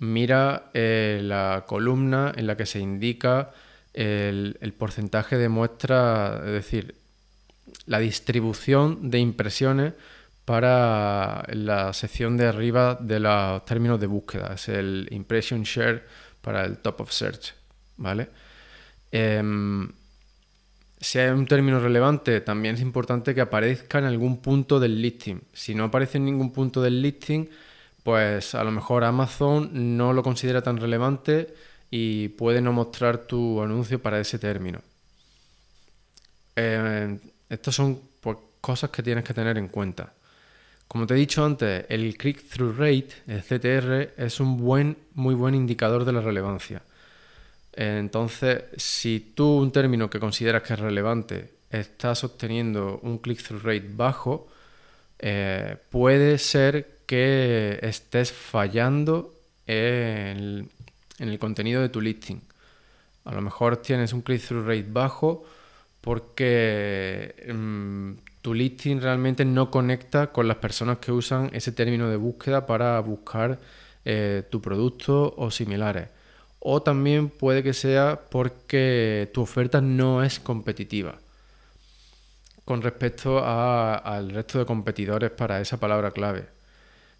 Mira 0.00 0.70
la 0.74 1.62
columna 1.64 2.32
en 2.34 2.48
la 2.48 2.56
que 2.56 2.66
se 2.66 2.80
indica 2.80 3.52
el 3.92 4.74
porcentaje 4.76 5.38
de 5.38 5.48
muestra, 5.48 6.42
es 6.44 6.50
decir, 6.50 6.96
la 7.86 8.00
distribución 8.00 9.12
de 9.12 9.20
impresiones 9.20 9.92
para 10.44 11.44
la 11.52 11.92
sección 11.92 12.36
de 12.36 12.46
arriba 12.46 12.98
de 13.00 13.20
los 13.20 13.64
términos 13.64 14.00
de 14.00 14.06
búsqueda. 14.06 14.54
Es 14.54 14.68
el 14.68 15.08
Impression 15.10 15.62
Share 15.62 16.04
para 16.40 16.64
el 16.64 16.78
Top 16.78 17.00
of 17.00 17.12
Search. 17.12 17.54
¿Vale? 17.96 18.28
Em, 19.10 19.88
si 21.00 21.18
hay 21.18 21.30
un 21.30 21.46
término 21.46 21.80
relevante, 21.80 22.40
también 22.40 22.76
es 22.76 22.80
importante 22.80 23.34
que 23.34 23.40
aparezca 23.40 23.98
en 23.98 24.04
algún 24.04 24.40
punto 24.40 24.80
del 24.80 25.00
listing. 25.00 25.40
Si 25.52 25.74
no 25.74 25.84
aparece 25.84 26.18
en 26.18 26.24
ningún 26.24 26.52
punto 26.52 26.80
del 26.80 27.02
listing, 27.02 27.48
pues 28.02 28.54
a 28.54 28.64
lo 28.64 28.70
mejor 28.70 29.04
Amazon 29.04 29.96
no 29.96 30.12
lo 30.12 30.22
considera 30.22 30.62
tan 30.62 30.76
relevante 30.78 31.54
y 31.90 32.28
puede 32.28 32.60
no 32.60 32.72
mostrar 32.72 33.18
tu 33.18 33.60
anuncio 33.62 34.00
para 34.00 34.18
ese 34.18 34.38
término. 34.38 34.80
Eh, 36.56 37.18
estas 37.48 37.74
son 37.74 38.00
pues, 38.20 38.38
cosas 38.60 38.90
que 38.90 39.02
tienes 39.02 39.24
que 39.24 39.34
tener 39.34 39.58
en 39.58 39.68
cuenta. 39.68 40.12
Como 40.92 41.06
te 41.06 41.14
he 41.14 41.16
dicho 41.16 41.42
antes, 41.42 41.86
el 41.88 42.18
click-through 42.18 42.76
rate, 42.76 43.08
el 43.26 43.40
CTR, 43.40 44.12
es 44.22 44.40
un 44.40 44.58
buen, 44.58 44.98
muy 45.14 45.34
buen 45.34 45.54
indicador 45.54 46.04
de 46.04 46.12
la 46.12 46.20
relevancia. 46.20 46.82
Entonces, 47.72 48.64
si 48.76 49.32
tú 49.34 49.56
un 49.56 49.72
término 49.72 50.10
que 50.10 50.20
consideras 50.20 50.62
que 50.62 50.74
es 50.74 50.78
relevante 50.78 51.48
estás 51.70 52.24
obteniendo 52.24 53.00
un 53.04 53.16
click-through 53.20 53.62
rate 53.62 53.88
bajo, 53.88 54.48
eh, 55.18 55.78
puede 55.88 56.36
ser 56.36 56.98
que 57.06 57.78
estés 57.80 58.30
fallando 58.30 59.32
en 59.66 60.68
el, 61.20 61.38
contenido 61.38 61.80
de 61.80 61.88
tu 61.88 62.02
listing. 62.02 62.42
A 63.24 63.34
lo 63.34 63.40
mejor 63.40 63.78
tienes 63.78 64.12
un 64.12 64.20
click-through 64.20 64.66
rate 64.66 64.86
bajo 64.90 65.42
porque 66.02 67.50
mm, 67.50 68.31
tu 68.42 68.54
listing 68.54 69.00
realmente 69.00 69.44
no 69.44 69.70
conecta 69.70 70.32
con 70.32 70.48
las 70.48 70.58
personas 70.58 70.98
que 70.98 71.12
usan 71.12 71.50
ese 71.52 71.72
término 71.72 72.08
de 72.10 72.16
búsqueda 72.16 72.66
para 72.66 72.98
buscar 73.00 73.60
eh, 74.04 74.42
tu 74.50 74.60
producto 74.60 75.34
o 75.36 75.50
similares. 75.50 76.08
O 76.58 76.82
también 76.82 77.28
puede 77.28 77.62
que 77.62 77.72
sea 77.72 78.20
porque 78.30 79.30
tu 79.32 79.42
oferta 79.42 79.80
no 79.80 80.22
es 80.22 80.40
competitiva 80.40 81.18
con 82.64 82.82
respecto 82.82 83.44
al 83.44 84.30
resto 84.30 84.58
de 84.58 84.66
competidores 84.66 85.30
para 85.30 85.60
esa 85.60 85.78
palabra 85.78 86.10
clave. 86.12 86.46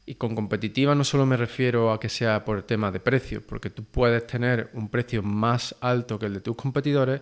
Y 0.07 0.15
con 0.17 0.35
competitiva 0.35 0.95
no 0.95 1.05
solo 1.05 1.27
me 1.27 1.37
refiero 1.37 1.93
a 1.93 2.01
que 2.01 2.09
sea 2.09 2.45
por 2.45 2.59
el 2.59 2.65
tema 2.65 2.91
de 2.91 3.01
precio, 3.01 3.43
porque 3.47 3.71
tú 3.71 3.85
puedes 3.85 4.27
tener 4.27 4.71
un 4.75 4.89
precio 4.89 5.23
más 5.23 5.75
alto 5.81 6.19
que 6.19 6.27
el 6.27 6.35
de 6.35 6.41
tus 6.41 6.57
competidores, 6.57 7.21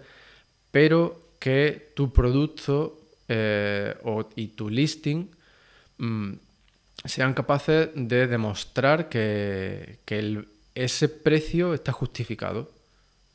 pero 0.70 1.20
que 1.38 1.92
tu 1.94 2.12
producto 2.12 2.99
eh, 3.32 3.94
y 4.34 4.48
tu 4.48 4.68
listing 4.68 5.30
mm, 5.98 6.32
sean 7.04 7.32
capaces 7.32 7.90
de 7.94 8.26
demostrar 8.26 9.08
que, 9.08 10.00
ese 10.74 11.08
precio 11.08 11.74
está 11.74 11.92
justificado. 11.92 12.70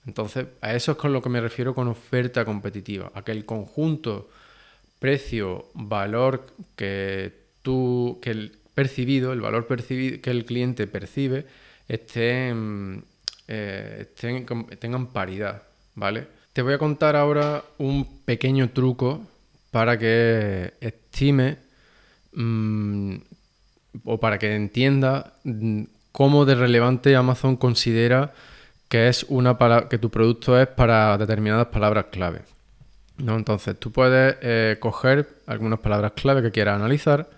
Entonces, 0.06 0.48
a 0.62 0.74
eso 0.74 0.92
es 0.92 0.98
con 0.98 1.14
lo 1.14 1.22
que 1.22 1.30
me 1.30 1.40
refiero 1.40 1.74
con 1.74 1.88
oferta 1.88 2.44
competitiva, 2.44 3.12
a 3.14 3.24
que 3.24 3.32
el 3.32 3.46
conjunto 3.46 4.30
precio, 5.00 5.68
valor 5.74 6.46
que 6.76 7.32
tú, 7.62 8.20
que 8.22 8.32
el 8.32 8.58
percibido, 8.74 9.32
el 9.32 9.42
valor 9.42 9.66
percibido 9.66 10.22
que 10.22 10.32
el 10.32 10.46
cliente 10.46 10.88
percibe, 10.88 11.46
estén, 11.88 13.04
eh, 13.48 14.08
tengan 14.80 15.08
paridad, 15.08 15.64
¿vale? 15.94 16.28
Te 16.52 16.62
voy 16.62 16.74
a 16.74 16.78
contar 16.78 17.16
ahora 17.16 17.64
un 17.78 18.22
pequeño 18.24 18.72
truco 18.72 19.28
para 19.76 20.00
que 20.00 20.76
estime 20.80 21.58
mm, 22.32 23.16
o 24.06 24.18
para 24.22 24.40
que 24.40 24.56
entienda 24.56 25.34
mm, 25.44 25.84
cómo 26.14 26.46
de 26.46 26.56
relevante 26.56 27.14
Amazon 27.14 27.58
considera 27.58 28.32
que 28.88 29.10
es 29.10 29.26
una 29.28 29.58
que 29.90 29.98
tu 29.98 30.10
producto 30.10 30.58
es 30.58 30.68
para 30.68 31.18
determinadas 31.18 31.68
palabras 31.68 32.06
clave. 32.10 32.44
¿no? 33.18 33.36
Entonces 33.36 33.78
tú 33.78 33.92
puedes 33.92 34.38
eh, 34.42 34.78
coger 34.80 35.28
algunas 35.46 35.80
palabras 35.80 36.14
clave 36.14 36.42
que 36.42 36.52
quieras 36.52 36.78
analizar 36.78 37.30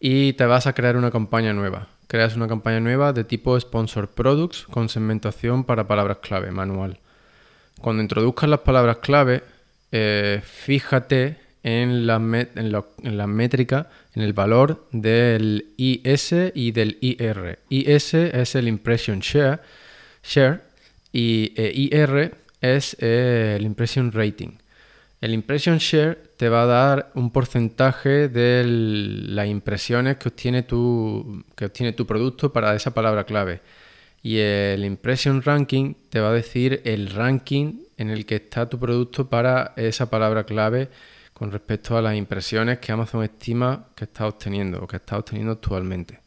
y 0.00 0.32
te 0.32 0.46
vas 0.46 0.66
a 0.66 0.72
crear 0.72 0.96
una 0.96 1.10
campaña 1.10 1.52
nueva. 1.52 1.88
Creas 2.06 2.34
una 2.34 2.48
campaña 2.48 2.80
nueva 2.80 3.12
de 3.12 3.24
tipo 3.24 3.60
Sponsor 3.60 4.08
Products 4.08 4.64
con 4.70 4.88
segmentación 4.88 5.64
para 5.64 5.86
palabras 5.86 6.16
clave 6.22 6.50
manual. 6.50 7.00
Cuando 7.78 8.00
introduzcas 8.00 8.48
las 8.48 8.60
palabras 8.60 8.96
clave, 9.02 9.44
eh, 9.90 10.40
fíjate 10.42 11.41
en 11.62 12.06
la, 12.06 12.16
en, 12.16 13.30
métrica, 13.30 13.88
en 14.14 14.22
el 14.22 14.32
valor 14.32 14.86
del 14.90 15.66
IS 15.76 16.34
y 16.54 16.72
del 16.72 16.98
IR. 17.00 17.60
IS 17.68 18.14
es 18.14 18.54
el 18.54 18.68
Impression 18.68 19.20
Share, 19.20 19.60
share 20.22 20.62
y 21.12 21.52
eh, 21.56 21.72
IR 21.74 22.34
es 22.60 22.96
eh, 23.00 23.56
el 23.58 23.64
Impression 23.64 24.10
Rating. 24.12 24.58
El 25.20 25.34
Impression 25.34 25.78
Share 25.78 26.18
te 26.36 26.48
va 26.48 26.64
a 26.64 26.66
dar 26.66 27.12
un 27.14 27.30
porcentaje 27.30 28.28
de 28.28 28.64
las 28.66 29.46
impresiones 29.46 30.16
que 30.16 30.28
obtiene, 30.28 30.64
tu, 30.64 31.44
que 31.54 31.66
obtiene 31.66 31.92
tu 31.92 32.06
producto 32.06 32.52
para 32.52 32.74
esa 32.74 32.92
palabra 32.92 33.22
clave. 33.24 33.60
Y 34.20 34.38
el 34.38 34.84
Impression 34.84 35.42
Ranking 35.42 35.94
te 36.10 36.18
va 36.18 36.30
a 36.30 36.32
decir 36.32 36.80
el 36.84 37.10
ranking 37.10 37.82
en 37.98 38.10
el 38.10 38.26
que 38.26 38.36
está 38.36 38.68
tu 38.68 38.80
producto 38.80 39.28
para 39.28 39.74
esa 39.76 40.10
palabra 40.10 40.44
clave 40.44 40.88
con 41.42 41.50
respecto 41.50 41.98
a 41.98 42.02
las 42.02 42.14
impresiones 42.14 42.78
que 42.78 42.92
Amazon 42.92 43.24
estima 43.24 43.86
que 43.96 44.04
está 44.04 44.28
obteniendo 44.28 44.80
o 44.80 44.86
que 44.86 44.94
está 44.94 45.18
obteniendo 45.18 45.50
actualmente. 45.50 46.20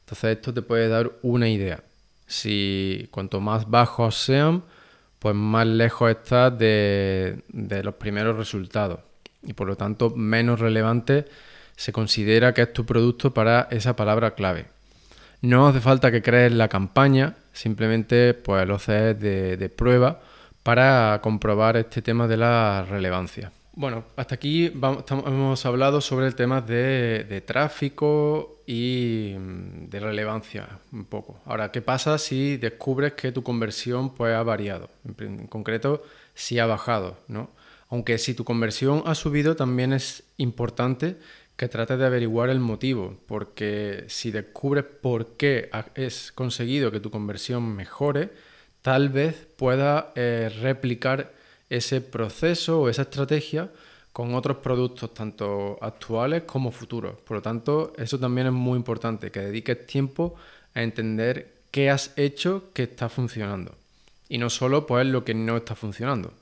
Entonces 0.00 0.38
esto 0.38 0.52
te 0.52 0.60
puede 0.60 0.88
dar 0.88 1.08
una 1.22 1.48
idea. 1.48 1.84
Si 2.26 3.06
cuanto 3.12 3.40
más 3.40 3.70
bajos 3.70 4.16
sean, 4.16 4.64
pues 5.20 5.36
más 5.36 5.68
lejos 5.68 6.10
estás 6.10 6.58
de, 6.58 7.44
los 7.84 7.94
primeros 7.94 8.36
resultados 8.36 8.98
y 9.44 9.52
por 9.52 9.68
lo 9.68 9.76
tanto 9.76 10.10
menos 10.10 10.58
relevante 10.58 11.26
se 11.76 11.92
considera 11.92 12.52
que 12.52 12.62
es 12.62 12.72
tu 12.72 12.84
producto 12.84 13.32
para 13.32 13.68
esa 13.70 13.94
palabra 13.94 14.34
clave. 14.34 14.66
No 15.42 15.68
hace 15.68 15.78
falta 15.78 16.10
que 16.10 16.22
crees 16.22 16.52
la 16.52 16.66
campaña, 16.66 17.36
simplemente 17.52 18.34
pues 18.34 18.66
lo 18.66 18.74
haces 18.74 19.20
de 19.20 19.68
prueba 19.68 20.22
para 20.64 21.20
comprobar 21.22 21.76
este 21.76 22.02
tema 22.02 22.26
de 22.26 22.36
la 22.36 22.84
relevancia. 22.90 23.52
Bueno, 23.78 24.06
hasta 24.16 24.36
aquí 24.36 24.72
hemos 24.72 25.66
hablado 25.66 26.00
sobre 26.00 26.26
el 26.26 26.34
tema 26.34 26.62
de, 26.62 27.42
tráfico 27.46 28.62
y 28.66 29.34
mm, 29.38 29.90
de 29.90 30.00
relevancia 30.00 30.80
un 30.92 31.04
poco. 31.04 31.42
Ahora, 31.44 31.70
¿qué 31.70 31.82
pasa 31.82 32.16
si 32.16 32.56
descubres 32.56 33.12
que 33.12 33.32
tu 33.32 33.42
conversión 33.42 34.14
pues, 34.14 34.34
ha 34.34 34.42
variado? 34.42 34.88
En, 35.18 35.46
concreto, 35.46 36.02
si 36.32 36.58
ha 36.58 36.64
bajado, 36.64 37.18
¿no? 37.28 37.50
Aunque 37.90 38.16
si 38.16 38.32
tu 38.32 38.44
conversión 38.44 39.02
ha 39.04 39.14
subido, 39.14 39.56
también 39.56 39.92
es 39.92 40.24
importante 40.38 41.18
que 41.56 41.68
trates 41.68 41.98
de 41.98 42.06
averiguar 42.06 42.48
el 42.48 42.60
motivo, 42.60 43.18
porque 43.26 44.06
si 44.08 44.30
descubres 44.30 44.84
por 44.84 45.36
qué 45.36 45.68
has 45.70 46.32
conseguido 46.32 46.90
que 46.90 47.00
tu 47.00 47.10
conversión 47.10 47.76
mejore, 47.76 48.30
tal 48.80 49.10
vez 49.10 49.46
pueda 49.58 50.12
eh, 50.14 50.50
replicar 50.62 51.36
ese 51.68 52.00
proceso 52.00 52.80
o 52.80 52.88
esa 52.88 53.02
estrategia 53.02 53.70
con 54.12 54.34
otros 54.34 54.58
productos 54.58 55.12
tanto 55.12 55.78
actuales 55.82 56.44
como 56.44 56.70
futuros. 56.70 57.20
Por 57.20 57.36
lo 57.36 57.42
tanto, 57.42 57.92
eso 57.98 58.18
también 58.18 58.46
es 58.46 58.52
muy 58.52 58.76
importante, 58.76 59.30
que 59.30 59.40
dediques 59.40 59.86
tiempo 59.86 60.36
a 60.74 60.82
entender 60.82 61.52
qué 61.70 61.90
has 61.90 62.12
hecho 62.16 62.70
que 62.72 62.84
está 62.84 63.08
funcionando. 63.08 63.74
Y 64.28 64.38
no 64.38 64.48
solo 64.48 64.86
pues 64.86 65.06
lo 65.06 65.24
que 65.24 65.34
no 65.34 65.56
está 65.58 65.74
funcionando. 65.74 66.32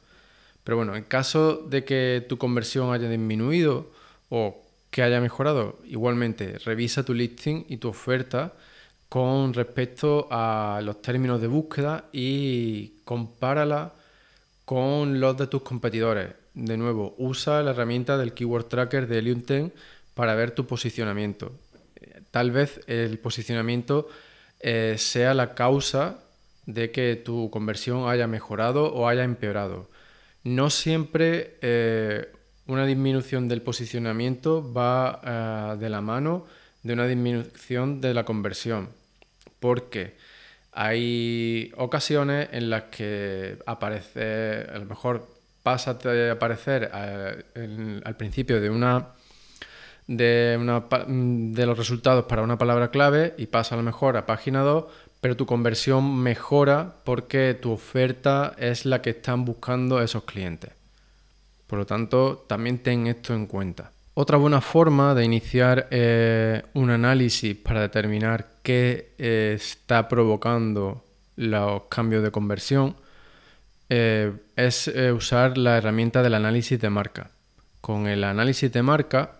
Pero 0.62 0.76
bueno, 0.76 0.94
en 0.94 1.04
caso 1.04 1.56
de 1.56 1.84
que 1.84 2.24
tu 2.28 2.38
conversión 2.38 2.92
haya 2.92 3.08
disminuido 3.08 3.90
o 4.28 4.62
que 4.90 5.02
haya 5.02 5.20
mejorado, 5.20 5.78
igualmente 5.84 6.58
revisa 6.58 7.04
tu 7.04 7.12
listing 7.12 7.66
y 7.68 7.78
tu 7.78 7.88
oferta 7.88 8.52
con 9.08 9.52
respecto 9.52 10.28
a 10.30 10.80
los 10.82 11.02
términos 11.02 11.40
de 11.40 11.48
búsqueda 11.48 12.04
y 12.12 13.00
compárala 13.04 13.92
con 14.64 15.20
los 15.20 15.36
de 15.36 15.46
tus 15.46 15.62
competidores. 15.62 16.30
De 16.54 16.76
nuevo, 16.76 17.14
usa 17.18 17.62
la 17.62 17.72
herramienta 17.72 18.16
del 18.16 18.32
Keyword 18.32 18.66
Tracker 18.66 19.06
de 19.06 19.18
Helium 19.18 19.42
10 19.42 19.72
para 20.14 20.34
ver 20.34 20.52
tu 20.52 20.66
posicionamiento. 20.66 21.52
Tal 22.30 22.50
vez 22.50 22.80
el 22.86 23.18
posicionamiento 23.18 24.08
eh, 24.60 24.96
sea 24.98 25.34
la 25.34 25.54
causa 25.54 26.18
de 26.66 26.90
que 26.90 27.16
tu 27.16 27.50
conversión 27.50 28.08
haya 28.08 28.26
mejorado 28.26 28.92
o 28.92 29.08
haya 29.08 29.24
empeorado. 29.24 29.90
No 30.42 30.70
siempre 30.70 31.58
eh, 31.60 32.32
una 32.66 32.86
disminución 32.86 33.48
del 33.48 33.62
posicionamiento 33.62 34.72
va 34.72 35.20
eh, 35.24 35.78
de 35.78 35.90
la 35.90 36.00
mano 36.00 36.46
de 36.82 36.92
una 36.92 37.06
disminución 37.06 38.00
de 38.00 38.14
la 38.14 38.24
conversión, 38.24 38.90
porque 39.58 40.16
hay 40.74 41.72
ocasiones 41.76 42.48
en 42.52 42.68
las 42.68 42.84
que 42.84 43.58
aparece, 43.64 44.66
a 44.72 44.78
lo 44.78 44.86
mejor 44.86 45.28
pasa 45.62 45.94
de 45.94 46.30
aparecer 46.30 46.90
al 46.92 48.16
principio 48.16 48.60
de 48.60 48.70
una 48.70 49.08
de 50.06 51.64
los 51.66 51.78
resultados 51.78 52.24
para 52.26 52.42
una 52.42 52.58
palabra 52.58 52.90
clave 52.90 53.34
y 53.38 53.46
pasa 53.46 53.74
a 53.74 53.78
lo 53.78 53.84
mejor 53.84 54.16
a 54.16 54.26
página 54.26 54.60
2, 54.60 54.84
pero 55.20 55.36
tu 55.36 55.46
conversión 55.46 56.18
mejora 56.18 56.96
porque 57.04 57.54
tu 57.54 57.70
oferta 57.70 58.54
es 58.58 58.84
la 58.84 59.00
que 59.00 59.10
están 59.10 59.44
buscando 59.44 60.02
esos 60.02 60.24
clientes. 60.24 60.72
Por 61.66 61.78
lo 61.78 61.86
tanto, 61.86 62.44
también 62.46 62.78
ten 62.78 63.06
esto 63.06 63.32
en 63.32 63.46
cuenta. 63.46 63.90
Otra 64.12 64.36
buena 64.36 64.60
forma 64.60 65.14
de 65.14 65.24
iniciar 65.24 65.88
eh, 65.90 66.62
un 66.74 66.90
análisis 66.90 67.56
para 67.56 67.80
determinar 67.80 68.53
qué 68.64 69.12
eh, 69.18 69.52
está 69.56 70.08
provocando 70.08 71.04
los 71.36 71.82
cambios 71.84 72.24
de 72.24 72.32
conversión, 72.32 72.96
eh, 73.90 74.32
es 74.56 74.88
eh, 74.88 75.12
usar 75.12 75.58
la 75.58 75.76
herramienta 75.76 76.22
del 76.22 76.34
análisis 76.34 76.80
de 76.80 76.90
marca. 76.90 77.30
Con 77.82 78.08
el 78.08 78.24
análisis 78.24 78.72
de 78.72 78.82
marca 78.82 79.36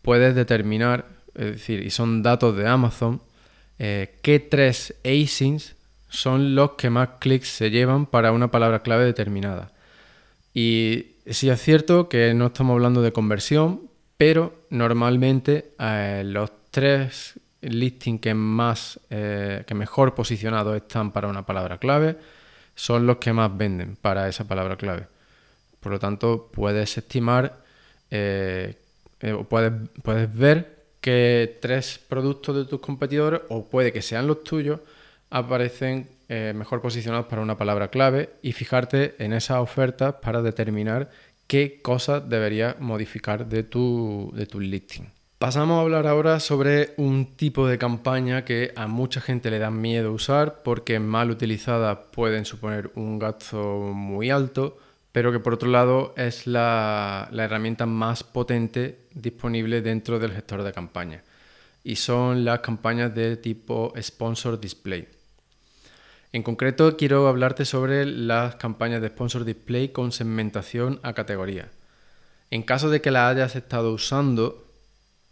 puedes 0.00 0.36
determinar, 0.36 1.06
es 1.34 1.46
decir, 1.46 1.84
y 1.84 1.90
son 1.90 2.22
datos 2.22 2.56
de 2.56 2.66
Amazon, 2.68 3.20
qué 3.78 4.46
tres 4.48 4.94
ASINs 5.04 5.74
son 6.08 6.54
los 6.54 6.72
que 6.72 6.88
más 6.88 7.08
clics 7.18 7.48
se 7.48 7.70
llevan 7.70 8.06
para 8.06 8.30
una 8.30 8.52
palabra 8.52 8.84
clave 8.84 9.04
determinada. 9.04 9.72
Y 10.54 11.16
sí 11.26 11.50
es 11.50 11.60
cierto 11.60 12.08
que 12.08 12.32
no 12.32 12.46
estamos 12.46 12.74
hablando 12.74 13.02
de 13.02 13.12
conversión, 13.12 13.90
pero 14.16 14.54
normalmente 14.70 15.72
los 16.22 16.52
tres 16.70 17.40
listings 17.62 18.20
que 18.20 18.34
más 18.34 19.00
eh, 19.10 19.64
que 19.66 19.74
mejor 19.74 20.14
posicionados 20.14 20.76
están 20.76 21.12
para 21.12 21.28
una 21.28 21.46
palabra 21.46 21.78
clave 21.78 22.16
son 22.74 23.06
los 23.06 23.18
que 23.18 23.32
más 23.32 23.56
venden 23.56 23.96
para 23.96 24.28
esa 24.28 24.44
palabra 24.44 24.76
clave. 24.76 25.06
Por 25.80 25.92
lo 25.92 25.98
tanto, 25.98 26.50
puedes 26.52 26.96
estimar 26.96 27.58
eh, 28.10 28.76
eh, 29.20 29.44
puedes, 29.48 29.72
puedes 30.02 30.36
ver 30.36 30.82
que 31.00 31.58
tres 31.60 32.00
productos 32.08 32.56
de 32.56 32.64
tus 32.64 32.80
competidores, 32.80 33.40
o 33.48 33.68
puede 33.68 33.92
que 33.92 34.02
sean 34.02 34.26
los 34.26 34.44
tuyos, 34.44 34.80
aparecen 35.30 36.08
mejor 36.54 36.80
posicionados 36.80 37.26
para 37.26 37.42
una 37.42 37.58
palabra 37.58 37.88
clave 37.88 38.30
y 38.40 38.52
fijarte 38.52 39.16
en 39.18 39.34
esas 39.34 39.58
ofertas 39.58 40.14
para 40.22 40.40
determinar 40.40 41.10
qué 41.46 41.82
cosas 41.82 42.26
deberías 42.26 42.80
modificar 42.80 43.46
de 43.46 43.64
tu, 43.64 44.32
de 44.34 44.46
tu 44.46 44.58
listing. 44.58 45.04
Pasamos 45.42 45.78
a 45.78 45.80
hablar 45.80 46.06
ahora 46.06 46.38
sobre 46.38 46.94
un 46.98 47.34
tipo 47.34 47.66
de 47.66 47.76
campaña 47.76 48.44
que 48.44 48.72
a 48.76 48.86
mucha 48.86 49.20
gente 49.20 49.50
le 49.50 49.58
da 49.58 49.72
miedo 49.72 50.12
usar 50.12 50.62
porque 50.62 51.00
mal 51.00 51.32
utilizada 51.32 52.12
pueden 52.12 52.44
suponer 52.44 52.92
un 52.94 53.18
gasto 53.18 53.90
muy 53.92 54.30
alto, 54.30 54.78
pero 55.10 55.32
que 55.32 55.40
por 55.40 55.54
otro 55.54 55.68
lado 55.68 56.14
es 56.16 56.46
la, 56.46 57.28
herramienta 57.32 57.86
más 57.86 58.22
potente 58.22 59.00
disponible 59.14 59.82
dentro 59.82 60.20
del 60.20 60.30
gestor 60.30 60.62
de 60.62 60.72
campaña. 60.72 61.24
Y 61.82 61.96
son 61.96 62.44
las 62.44 62.60
campañas 62.60 63.12
de 63.12 63.36
tipo 63.36 63.92
Sponsor 64.00 64.60
Display. 64.60 65.08
En 66.32 66.44
concreto 66.44 66.96
quiero 66.96 67.26
hablarte 67.26 67.64
sobre 67.64 68.06
las 68.06 68.54
campañas 68.54 69.02
de 69.02 69.08
Sponsor 69.08 69.44
Display 69.44 69.88
con 69.88 70.12
segmentación 70.12 71.00
a 71.02 71.14
categoría. 71.14 71.68
En 72.52 72.62
caso 72.62 72.90
de 72.90 73.00
que 73.00 73.10
la 73.10 73.28
hayas 73.28 73.56
estado 73.56 73.92
usando, 73.92 74.61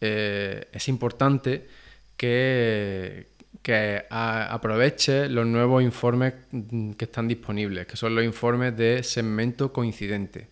eh, 0.01 0.69
es 0.73 0.89
importante 0.89 1.67
que, 2.17 3.29
que 3.63 4.05
aproveche 4.11 5.29
los 5.29 5.47
nuevos 5.47 5.83
informes 5.83 6.35
que 6.97 7.05
están 7.05 7.29
disponibles, 7.29 7.87
que 7.87 7.97
son 7.97 8.15
los 8.15 8.25
informes 8.25 8.77
de 8.77 9.03
segmento 9.03 9.73
coincidente. 9.73 10.49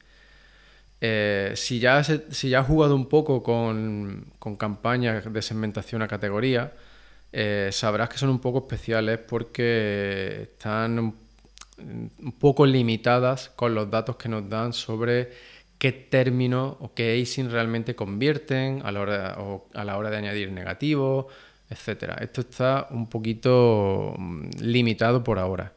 Eh, 1.01 1.53
si, 1.55 1.79
ya 1.79 2.03
si 2.03 2.49
ya 2.49 2.61
has 2.61 2.67
jugado 2.67 2.95
un 2.97 3.09
poco 3.09 3.43
con, 3.43 4.27
campañas 4.59 5.33
de 5.33 5.43
segmentación 5.43 6.03
a 6.03 6.09
categoría, 6.09 6.73
eh, 7.33 7.71
sabrás 7.73 8.09
que 8.09 8.19
son 8.19 8.31
un 8.31 8.41
poco 8.41 8.59
especiales 8.59 9.19
porque 9.19 10.51
están 10.53 10.99
un 11.79 12.33
poco 12.39 12.67
limitadas 12.67 13.51
con 13.55 13.75
los 13.75 13.91
datos 13.91 14.17
que 14.17 14.29
nos 14.29 14.49
dan 14.49 14.73
sobre 14.73 15.31
qué 15.79 15.93
términos 15.93 16.77
o 16.81 16.93
qué 16.95 17.21
async 17.23 17.51
realmente 17.51 17.95
convierten 17.95 18.83
a 18.85 18.93
la 18.93 19.01
hora, 19.01 19.39
a 19.75 19.85
la 19.85 19.97
hora 19.97 20.11
de 20.11 20.17
añadir 20.19 20.53
negativos, 20.53 21.27
etc. 21.71 22.15
Esto 22.21 22.43
está 22.43 22.89
un 22.91 23.09
poquito 23.09 24.15
mm, 24.19 24.51
limitado 24.61 25.23
por 25.25 25.39
ahora. 25.39 25.73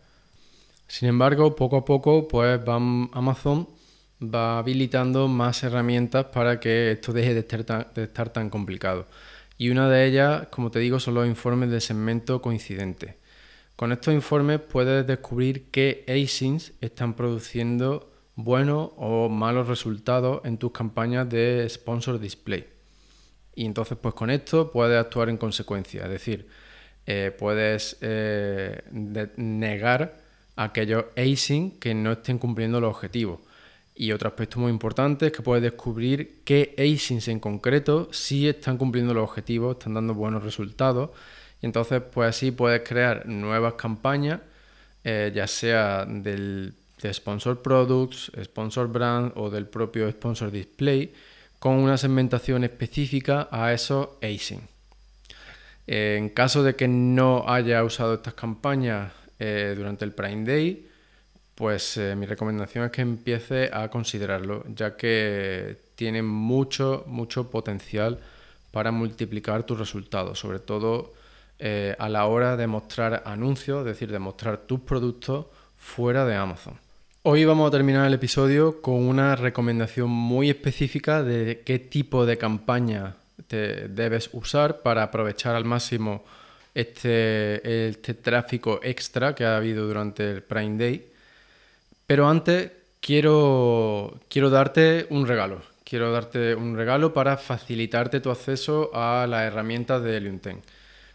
Sin 0.87 1.07
embargo, 1.07 1.55
poco 1.55 1.77
a 1.77 1.85
poco, 1.85 2.27
pues 2.27 2.59
Amazon 2.67 3.67
va 4.21 4.59
habilitando 4.59 5.27
más 5.27 5.63
herramientas 5.63 6.25
para 6.25 6.59
que 6.59 6.91
esto 6.91 7.13
deje 7.13 7.33
de 7.33 7.39
estar, 7.39 7.63
tan, 7.63 7.87
de 7.95 8.03
estar 8.03 8.29
tan 8.33 8.49
complicado. 8.49 9.07
Y 9.57 9.69
una 9.69 9.89
de 9.89 10.05
ellas, 10.05 10.47
como 10.49 10.71
te 10.71 10.79
digo, 10.79 10.99
son 10.99 11.13
los 11.13 11.27
informes 11.27 11.69
de 11.69 11.79
segmento 11.81 12.41
coincidente. 12.41 13.17
Con 13.75 13.91
estos 13.91 14.13
informes 14.13 14.59
puedes 14.59 15.07
descubrir 15.07 15.69
qué 15.71 16.03
asyncs 16.07 16.73
están 16.81 17.15
produciendo 17.15 18.10
buenos 18.35 18.91
o 18.97 19.29
malos 19.29 19.67
resultados 19.67 20.41
en 20.45 20.57
tus 20.57 20.71
campañas 20.71 21.29
de 21.29 21.67
sponsor 21.69 22.19
display. 22.19 22.67
Y 23.55 23.65
entonces 23.65 23.97
pues 24.01 24.13
con 24.13 24.29
esto 24.29 24.71
puedes 24.71 24.99
actuar 24.99 25.29
en 25.29 25.37
consecuencia, 25.37 26.03
es 26.03 26.09
decir, 26.09 26.47
eh, 27.05 27.35
puedes 27.37 27.97
eh, 28.01 28.81
negar 29.37 30.21
aquellos 30.55 31.05
async 31.17 31.79
que 31.79 31.93
no 31.93 32.13
estén 32.13 32.37
cumpliendo 32.37 32.79
los 32.79 32.91
objetivos. 32.91 33.39
Y 33.95 34.13
otro 34.13 34.29
aspecto 34.29 34.59
muy 34.59 34.71
importante 34.71 35.27
es 35.27 35.31
que 35.31 35.41
puedes 35.41 35.61
descubrir 35.61 36.41
qué 36.45 36.73
asyncs 36.77 37.27
en 37.27 37.39
concreto 37.39 38.09
sí 38.11 38.47
están 38.47 38.77
cumpliendo 38.77 39.13
los 39.13 39.23
objetivos, 39.23 39.77
están 39.77 39.95
dando 39.95 40.13
buenos 40.13 40.43
resultados. 40.43 41.11
Y 41.61 41.65
entonces 41.65 42.01
pues 42.11 42.29
así 42.29 42.51
puedes 42.51 42.87
crear 42.87 43.25
nuevas 43.27 43.73
campañas, 43.73 44.39
eh, 45.03 45.31
ya 45.35 45.47
sea 45.47 46.05
del 46.05 46.73
de 47.01 47.13
Sponsor 47.13 47.61
Products, 47.61 48.31
Sponsor 48.43 48.87
Brand 48.87 49.33
o 49.35 49.49
del 49.49 49.65
propio 49.65 50.09
Sponsor 50.11 50.51
Display 50.51 51.13
con 51.59 51.75
una 51.75 51.97
segmentación 51.97 52.63
específica 52.63 53.47
a 53.51 53.71
esos 53.73 54.09
ASIN. 54.21 54.61
En 55.87 56.29
caso 56.29 56.63
de 56.63 56.75
que 56.75 56.87
no 56.87 57.45
haya 57.47 57.83
usado 57.83 58.15
estas 58.15 58.33
campañas 58.33 59.11
eh, 59.39 59.73
durante 59.75 60.05
el 60.05 60.13
Prime 60.13 60.45
Day, 60.45 60.87
pues 61.55 61.97
eh, 61.97 62.15
mi 62.15 62.25
recomendación 62.25 62.85
es 62.85 62.91
que 62.91 63.01
empiece 63.01 63.69
a 63.73 63.89
considerarlo, 63.89 64.63
ya 64.73 64.95
que 64.95 65.77
tiene 65.95 66.23
mucho, 66.23 67.03
mucho 67.07 67.49
potencial 67.49 68.19
para 68.71 68.91
multiplicar 68.91 69.63
tus 69.63 69.77
resultados, 69.77 70.39
sobre 70.39 70.59
todo 70.59 71.13
eh, 71.59 71.95
a 71.99 72.09
la 72.09 72.25
hora 72.25 72.57
de 72.57 72.65
mostrar 72.65 73.21
anuncios, 73.25 73.81
es 73.81 73.85
decir, 73.85 74.11
de 74.11 74.17
mostrar 74.17 74.61
tus 74.61 74.79
productos 74.79 75.45
fuera 75.77 76.25
de 76.25 76.35
Amazon. 76.35 76.79
Hoy 77.23 77.45
vamos 77.45 77.67
a 77.67 77.71
terminar 77.71 78.07
el 78.07 78.15
episodio 78.15 78.81
con 78.81 78.95
una 78.95 79.35
recomendación 79.35 80.09
muy 80.09 80.49
específica 80.49 81.21
de 81.21 81.61
qué 81.63 81.77
tipo 81.77 82.25
de 82.25 82.39
campaña 82.39 83.15
te 83.45 83.87
debes 83.89 84.31
usar 84.33 84.81
para 84.81 85.03
aprovechar 85.03 85.55
al 85.55 85.63
máximo 85.63 86.23
este, 86.73 87.89
este 87.89 88.15
tráfico 88.15 88.79
extra 88.81 89.35
que 89.35 89.45
ha 89.45 89.57
habido 89.57 89.85
durante 89.85 90.31
el 90.31 90.41
Prime 90.41 90.79
Day. 90.79 91.11
Pero 92.07 92.27
antes 92.27 92.71
quiero, 92.99 94.19
quiero 94.27 94.49
darte 94.49 95.05
un 95.11 95.27
regalo. 95.27 95.61
Quiero 95.83 96.11
darte 96.11 96.55
un 96.55 96.75
regalo 96.75 97.13
para 97.13 97.37
facilitarte 97.37 98.19
tu 98.19 98.31
acceso 98.31 98.89
a 98.95 99.27
las 99.27 99.43
herramientas 99.43 100.01
de 100.01 100.17
Helium 100.17 100.39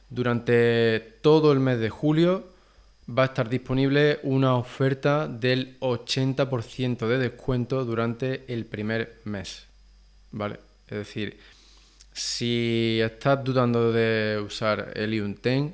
Durante 0.09 1.01
todo 1.21 1.51
el 1.51 1.59
mes 1.59 1.81
de 1.81 1.91
julio 1.91 2.56
va 3.09 3.23
a 3.23 3.27
estar 3.27 3.49
disponible 3.49 4.19
una 4.25 4.57
oferta 4.57 5.29
del 5.29 5.79
80% 5.81 7.07
de 7.07 7.19
descuento 7.19 7.85
durante 7.85 8.45
el 8.53 8.67
primer 8.67 9.21
mes. 9.25 9.67
¿Vale? 10.33 10.59
Es 10.89 10.99
decir, 10.99 11.39
si 12.13 12.99
estás 13.01 13.45
dudando 13.45 13.93
de 13.93 14.41
usar 14.45 14.93
Helium 14.95 15.35
10, 15.35 15.73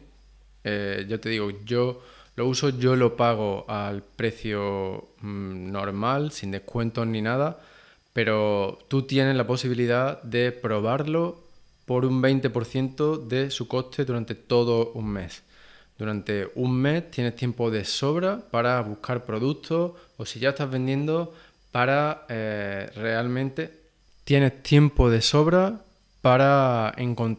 eh, 0.65 1.07
yo 1.09 1.21
te 1.21 1.29
digo, 1.31 1.51
yo 1.65 2.03
lo 2.37 2.47
uso, 2.47 2.71
yo 2.71 2.97
lo 2.97 3.17
pago 3.17 3.65
al 3.69 4.03
precio 4.03 5.09
mm, 5.21 5.71
normal, 5.71 6.33
sin 6.33 6.51
descuentos 6.51 7.07
ni 7.07 7.23
nada, 7.23 7.61
pero 8.13 8.79
tú 8.89 9.03
tienes 9.03 9.37
la 9.37 9.47
posibilidad 9.47 10.23
de 10.23 10.53
probarlo 10.53 11.43
por 11.87 12.05
un 12.05 12.23
20% 12.23 13.27
de 13.27 13.51
su 13.51 13.69
coste 13.69 14.05
durante 14.05 14.35
todo 14.35 14.93
un 14.93 15.09
mes. 15.09 15.43
Durante 15.99 16.51
un 16.55 16.75
mes 16.75 17.11
tienes 17.11 17.37
tiempo 17.37 17.71
de 17.71 17.85
sobra 17.85 18.41
para 18.51 18.81
buscar 18.81 19.25
productos 19.25 19.93
o 20.17 20.27
si 20.27 20.41
ya 20.41 20.51
estás 20.51 20.71
vendiendo 20.71 21.33
para 21.71 22.27
eh, 22.29 22.91
realmente 22.95 23.73
tienes 24.25 24.63
tiempo 24.63 25.11
de 25.11 25.21
sobra 25.21 25.81
para 26.21 26.95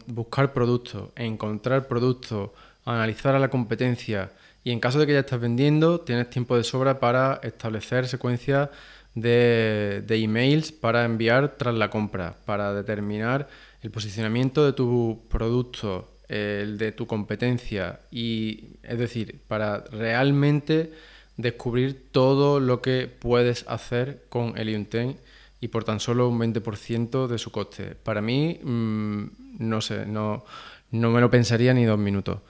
buscar 0.06 0.52
productos, 0.52 1.10
encontrar 1.16 1.88
productos, 1.88 2.50
analizar 2.84 3.34
a 3.34 3.38
la 3.38 3.48
competencia. 3.48 4.30
Y 4.62 4.70
en 4.70 4.80
caso 4.80 4.98
de 4.98 5.06
que 5.06 5.14
ya 5.14 5.20
estás 5.20 5.40
vendiendo 5.40 6.00
tienes 6.00 6.30
tiempo 6.30 6.56
de 6.56 6.64
sobra 6.64 7.00
para 7.00 7.40
establecer 7.42 8.06
secuencias 8.08 8.70
de, 9.14 10.02
de 10.06 10.16
emails 10.16 10.72
para 10.72 11.04
enviar 11.04 11.56
tras 11.56 11.74
la 11.74 11.90
compra, 11.90 12.36
para 12.44 12.74
determinar 12.74 13.48
el 13.82 13.90
posicionamiento 13.90 14.64
de 14.64 14.72
tu 14.72 15.22
producto 15.28 16.13
el 16.34 16.76
de 16.78 16.92
tu 16.92 17.06
competencia 17.06 18.00
y 18.10 18.76
es 18.82 18.98
decir, 18.98 19.40
para 19.46 19.84
realmente 19.84 20.92
descubrir 21.36 22.08
todo 22.10 22.60
lo 22.60 22.82
que 22.82 23.06
puedes 23.06 23.64
hacer 23.68 24.24
con 24.28 24.58
el 24.58 24.66
10 24.66 25.16
y 25.60 25.68
por 25.68 25.84
tan 25.84 26.00
solo 26.00 26.28
un 26.28 26.40
20% 26.40 27.28
de 27.28 27.38
su 27.38 27.52
coste. 27.52 27.94
Para 27.94 28.20
mí, 28.20 28.58
mm, 28.62 29.24
no 29.60 29.80
sé, 29.80 30.04
no, 30.06 30.44
no 30.90 31.10
me 31.10 31.20
lo 31.20 31.30
pensaría 31.30 31.72
ni 31.72 31.84
dos 31.84 31.98
minutos. 31.98 32.40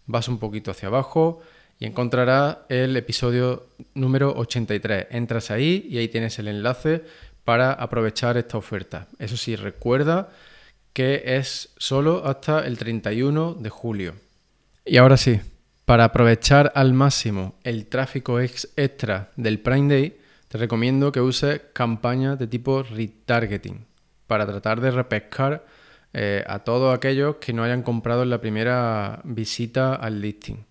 Vas 0.07 0.27
un 0.27 0.37
poquito 0.37 0.69
hacia 0.71 0.87
abajo 0.87 1.41
y 1.79 1.85
encontrarás 1.85 2.57
el 2.69 2.95
episodio 2.95 3.67
número 3.93 4.33
83. 4.35 5.07
Entras 5.11 5.51
ahí 5.51 5.87
y 5.89 5.97
ahí 5.97 6.07
tienes 6.07 6.39
el 6.39 6.47
enlace 6.47 7.03
para 7.43 7.73
aprovechar 7.73 8.37
esta 8.37 8.57
oferta. 8.57 9.07
Eso 9.19 9.37
sí, 9.37 9.55
recuerda 9.55 10.29
que 10.93 11.23
es 11.25 11.73
solo 11.77 12.25
hasta 12.25 12.65
el 12.65 12.77
31 12.77 13.55
de 13.55 13.69
julio. 13.69 14.15
Y 14.85 14.97
ahora 14.97 15.17
sí, 15.17 15.41
para 15.85 16.05
aprovechar 16.05 16.71
al 16.75 16.93
máximo 16.93 17.55
el 17.63 17.87
tráfico 17.87 18.39
extra 18.39 19.31
del 19.35 19.59
Prime 19.59 19.93
Day, 19.93 20.17
te 20.47 20.57
recomiendo 20.57 21.11
que 21.11 21.21
uses 21.21 21.61
campañas 21.73 22.39
de 22.39 22.47
tipo 22.47 22.81
retargeting 22.81 23.85
para 24.25 24.45
tratar 24.45 24.79
de 24.79 24.91
repescar 24.91 25.65
eh, 26.13 26.43
a 26.47 26.59
todos 26.59 26.95
aquellos 26.95 27.35
que 27.35 27.51
no 27.51 27.63
hayan 27.63 27.83
comprado 27.83 28.23
en 28.23 28.29
la 28.29 28.39
primera 28.39 29.19
visita 29.25 29.95
al 29.95 30.21
listing. 30.21 30.65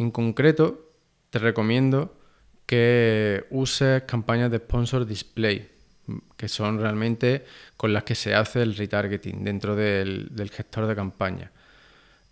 En 0.00 0.10
concreto, 0.10 0.92
te 1.28 1.38
recomiendo 1.38 2.16
que 2.64 3.44
uses 3.50 4.04
campañas 4.04 4.50
de 4.50 4.56
sponsor 4.56 5.04
display, 5.04 5.70
que 6.38 6.48
son 6.48 6.80
realmente 6.80 7.44
con 7.76 7.92
las 7.92 8.04
que 8.04 8.14
se 8.14 8.34
hace 8.34 8.62
el 8.62 8.76
retargeting 8.76 9.44
dentro 9.44 9.76
del, 9.76 10.50
gestor 10.50 10.86
de 10.86 10.96
campaña. 10.96 11.52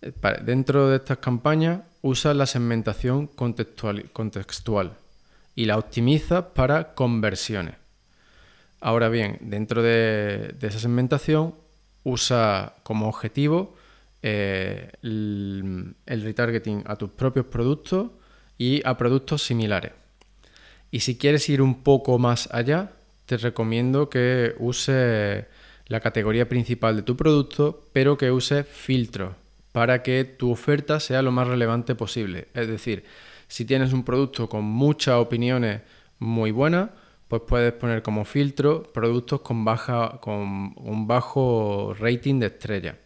Eh, 0.01 0.11
dentro 0.43 0.89
de 0.89 0.95
estas 0.95 1.19
campañas 1.19 1.81
usa 2.01 2.33
la 2.33 2.47
segmentación 2.47 3.27
contextual 3.27 4.97
y 5.53 5.65
la 5.65 5.77
optimiza 5.77 6.55
para 6.55 6.95
conversiones. 6.95 7.75
Ahora 8.81 9.09
bien, 9.09 9.37
dentro 9.41 9.83
de, 9.83 10.55
esa 10.59 10.79
segmentación 10.79 11.53
usa 12.03 12.77
como 12.81 13.07
objetivo 13.07 13.75
eh, 14.21 14.91
el, 15.01 15.95
retargeting 16.05 16.83
a 16.85 16.95
tus 16.95 17.09
propios 17.11 17.45
productos 17.45 18.11
y 18.57 18.81
a 18.85 18.97
productos 18.97 19.43
similares. 19.43 19.93
Y 20.91 21.01
si 21.01 21.17
quieres 21.17 21.47
ir 21.49 21.61
un 21.61 21.83
poco 21.83 22.17
más 22.19 22.49
allá, 22.51 22.91
te 23.25 23.37
recomiendo 23.37 24.09
que 24.09 24.55
use 24.57 25.47
la 25.87 25.99
categoría 25.99 26.49
principal 26.49 26.95
de 26.95 27.03
tu 27.03 27.15
producto, 27.15 27.85
pero 27.93 28.17
que 28.17 28.31
use 28.31 28.63
filtros 28.63 29.35
para 29.71 30.03
que 30.03 30.25
tu 30.25 30.51
oferta 30.51 30.99
sea 30.99 31.21
lo 31.21 31.31
más 31.31 31.47
relevante 31.47 31.95
posible. 31.95 32.47
Es 32.53 32.67
decir, 32.67 33.03
si 33.47 33.65
tienes 33.65 33.93
un 33.93 34.03
producto 34.03 34.49
con 34.49 34.65
muchas 34.65 35.15
opiniones 35.15 35.81
muy 36.19 36.51
buenas, 36.51 36.89
pues 37.27 37.43
puedes 37.47 37.73
poner 37.73 38.01
como 38.01 38.25
filtro 38.25 38.83
productos 38.83 39.41
con, 39.41 39.63
baja, 39.63 40.19
con 40.19 40.73
un 40.75 41.07
bajo 41.07 41.95
rating 41.99 42.39
de 42.39 42.47
estrella. 42.47 42.97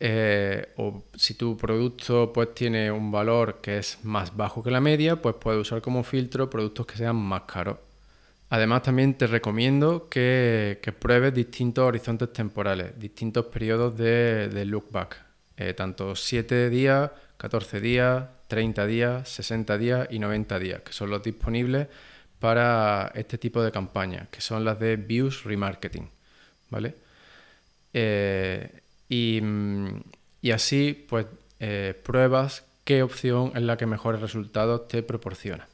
Eh, 0.00 0.74
o 0.76 1.04
si 1.16 1.34
tu 1.34 1.56
producto 1.56 2.32
pues 2.32 2.54
tiene 2.54 2.90
un 2.90 3.10
valor 3.10 3.60
que 3.60 3.78
es 3.78 3.98
más 4.04 4.36
bajo 4.36 4.62
que 4.62 4.70
la 4.70 4.80
media, 4.80 5.16
pues 5.20 5.34
puedes 5.40 5.60
usar 5.60 5.82
como 5.82 6.04
filtro 6.04 6.48
productos 6.48 6.86
que 6.86 6.96
sean 6.96 7.16
más 7.16 7.42
caros. 7.42 7.78
Además 8.50 8.82
también 8.82 9.14
te 9.14 9.26
recomiendo 9.26 10.08
que, 10.08 10.80
pruebes 10.98 11.34
distintos 11.34 11.84
horizontes 11.84 12.32
temporales, 12.32 12.98
distintos 12.98 13.46
periodos 13.46 13.96
de, 13.96 14.48
de 14.48 14.64
look 14.64 14.90
back, 14.90 15.22
eh, 15.56 15.74
tanto 15.74 16.14
7 16.16 16.70
días, 16.70 17.10
14 17.36 17.80
días, 17.80 18.24
30 18.48 18.86
días, 18.86 19.28
60 19.28 19.78
días 19.78 20.08
y 20.10 20.18
90 20.18 20.58
días, 20.58 20.80
que 20.82 20.92
son 20.92 21.10
los 21.10 21.22
disponibles 21.22 21.88
para 22.38 23.12
este 23.14 23.36
tipo 23.38 23.62
de 23.62 23.70
campañas, 23.72 24.28
que 24.30 24.40
son 24.40 24.64
las 24.64 24.78
de 24.78 24.96
Views 24.96 25.44
Remarketing. 25.44 26.08
¿Vale? 26.70 26.94
Eh, 27.92 28.82
mm, 29.10 29.88
y, 30.42 30.50
así, 30.50 31.06
pues, 31.08 31.26
eh, 31.60 32.00
pruebas 32.04 32.64
qué 32.84 33.02
opción 33.02 33.52
es 33.54 33.62
la 33.62 33.76
que 33.76 33.86
mejores 33.86 34.20
resultados 34.20 34.88
te 34.88 35.02
proporciona. 35.02 35.68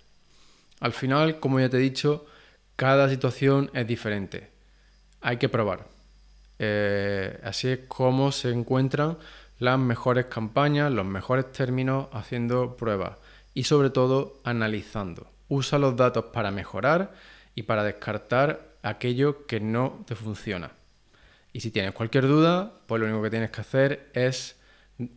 Al 0.81 0.93
final, 0.93 1.41
como 1.41 1.61
ya 1.61 1.69
te 1.69 1.77
he 1.77 1.81
dicho, 1.81 2.27
cada 2.77 3.09
situación 3.09 3.71
es 3.73 3.87
diferente. 3.87 4.51
Hay 5.21 5.37
que 5.37 5.49
probar. 5.49 5.87
Eh, 6.59 7.41
así 7.45 7.69
es 7.69 7.81
como 7.89 8.33
se 8.33 8.51
encuentran 8.51 9.19
las 9.59 9.79
mejores 9.79 10.27
campañas, 10.27 10.93
los 10.93 11.07
mejores 11.07 11.53
términos, 11.53 12.09
haciendo 12.13 12.77
pruebas 12.77 13.19
y 13.55 13.65
sobre 13.65 13.91
todo 13.91 14.41
analizando. 14.45 15.31
Usa 15.49 15.79
los 15.79 15.97
datos 15.97 16.27
para 16.33 16.51
mejorar 16.51 17.15
y 17.55 17.63
para 17.63 17.85
descartar 17.85 18.75
aquello 18.83 19.47
que 19.47 19.61
no 19.61 20.05
te 20.07 20.15
funciona. 20.15 20.73
Y 21.55 21.61
si 21.61 21.71
tienes 21.71 21.93
cualquier 21.93 22.27
duda, 22.27 22.81
pues 22.89 23.01
lo 23.01 23.07
único 23.07 23.23
que 23.23 23.31
tienes 23.31 23.51
que 23.53 23.61
hacer 23.61 24.11
es 24.13 24.57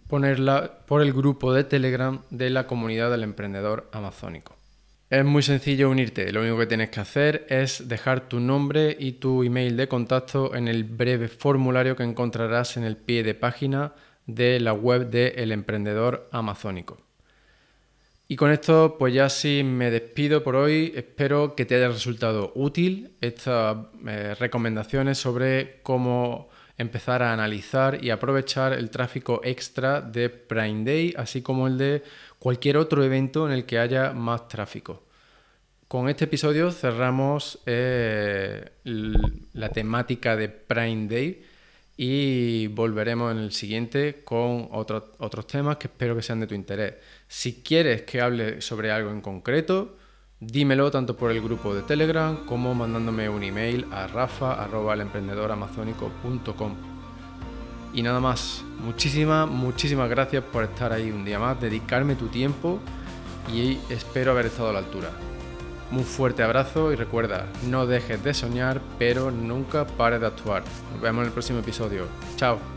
ponerla 0.08 0.86
por 0.86 1.02
el 1.02 1.12
grupo 1.12 1.52
de 1.52 1.64
Telegram 1.64 2.22
de 2.30 2.52
la 2.52 2.68
comunidad 2.68 3.10
del 3.10 3.24
emprendedor 3.24 3.90
amazónico. 3.92 4.56
Es 5.10 5.26
muy 5.26 5.42
sencillo 5.42 5.90
unirte, 5.90 6.32
lo 6.32 6.42
único 6.42 6.60
que 6.60 6.68
tienes 6.68 6.92
que 6.92 7.00
hacer 7.00 7.48
es 7.50 7.88
dejar 7.88 8.30
tu 8.30 8.40
nombre 8.40 8.96
y 9.00 9.14
tu 9.14 9.42
email 9.42 9.76
de 9.78 9.88
contacto 9.88 10.54
en 10.54 10.68
el 10.68 10.84
breve 10.84 11.28
formulario 11.28 11.96
que 11.96 12.04
encontrarás 12.04 12.78
en 12.78 12.84
el 12.84 12.98
pie 12.98 13.24
de 13.24 13.34
página 13.34 13.94
de 14.28 14.60
la 14.60 14.74
web 14.74 15.10
de 15.10 15.30
El 15.38 15.52
Emprendedor 15.52 16.30
Amazónico. 16.32 17.07
Y 18.30 18.36
con 18.36 18.52
esto, 18.52 18.98
pues 19.00 19.14
ya 19.14 19.30
sí 19.30 19.64
me 19.64 19.90
despido 19.90 20.44
por 20.44 20.58
hoy. 20.58 20.92
Espero 20.96 21.56
que 21.56 21.66
te 21.66 21.76
haya 21.76 21.88
resultado 21.88 22.52
útil 22.56 23.12
estas 23.22 23.78
eh, 24.06 24.36
recomendaciones 24.38 25.18
sobre 25.18 25.80
cómo 25.82 26.50
empezar 26.78 27.24
a 27.24 27.32
analizar 27.32 28.04
y 28.04 28.10
aprovechar 28.10 28.74
el 28.74 28.90
tráfico 28.90 29.40
extra 29.44 30.02
de 30.02 30.30
Prime 30.30 30.84
Day, 30.84 31.14
así 31.18 31.42
como 31.42 31.68
el 31.68 31.78
de 31.78 32.04
cualquier 32.38 32.78
otro 32.78 33.04
evento 33.04 33.48
en 33.48 33.54
el 33.54 33.66
que 33.66 33.80
haya 33.80 34.12
más 34.12 34.48
tráfico. 34.50 35.04
Con 35.88 36.10
este 36.10 36.26
episodio 36.26 36.72
cerramos 36.72 37.60
eh, 37.66 38.72
la 38.84 39.70
temática 39.70 40.36
de 40.36 40.50
Prime 40.50 41.08
Day 41.08 41.44
y 41.98 42.68
volveremos 42.68 43.32
en 43.32 43.40
el 43.40 43.52
siguiente 43.52 44.22
con 44.24 44.70
otros 44.72 45.04
otros 45.18 45.48
temas 45.48 45.78
que 45.78 45.88
espero 45.88 46.16
que 46.16 46.22
sean 46.22 46.40
de 46.40 46.48
tu 46.48 46.54
interés. 46.54 46.94
Si 47.28 47.64
quieres 47.64 48.04
que 48.04 48.22
hable 48.22 48.62
sobre 48.62 48.92
algo 48.92 49.10
en 49.10 49.22
concreto, 49.22 49.98
dímelo 50.40 50.92
tanto 50.92 51.18
por 51.18 51.32
el 51.32 51.42
grupo 51.42 51.74
de 51.74 51.82
Telegram 51.82 52.46
como 52.46 52.76
mandándome 52.76 53.28
un 53.28 53.42
email 53.42 53.88
a 53.92 54.06
rafa.emprendedoramazónico.com. 54.06 56.76
Y 57.94 58.04
nada 58.04 58.20
más, 58.20 58.66
muchísimas, 58.84 59.50
muchísimas 59.50 60.10
gracias 60.10 60.44
por 60.44 60.66
estar 60.66 60.92
ahí 60.94 61.10
un 61.10 61.26
día 61.26 61.40
más, 61.40 61.60
dedicarme 61.60 62.14
tu 62.16 62.28
tiempo 62.28 62.80
y 63.52 63.80
espero 63.90 64.30
haber 64.32 64.46
estado 64.48 64.70
a 64.70 64.74
la 64.74 64.80
altura. 64.80 65.27
Un 65.92 66.04
fuerte 66.04 66.44
abrazo 66.44 66.92
y 66.92 66.96
recuerda, 66.96 67.46
no 67.70 67.86
dejes 67.86 68.24
de 68.24 68.34
soñar, 68.34 68.82
pero 69.00 69.32
nunca 69.32 69.88
pares 69.88 70.20
de 70.20 70.28
actuar. 70.28 70.64
Nos 70.92 71.02
vemos 71.02 71.22
en 71.22 71.28
el 71.28 71.34
próximo 71.34 71.60
episodio. 71.60 72.06
Chao. 72.36 72.77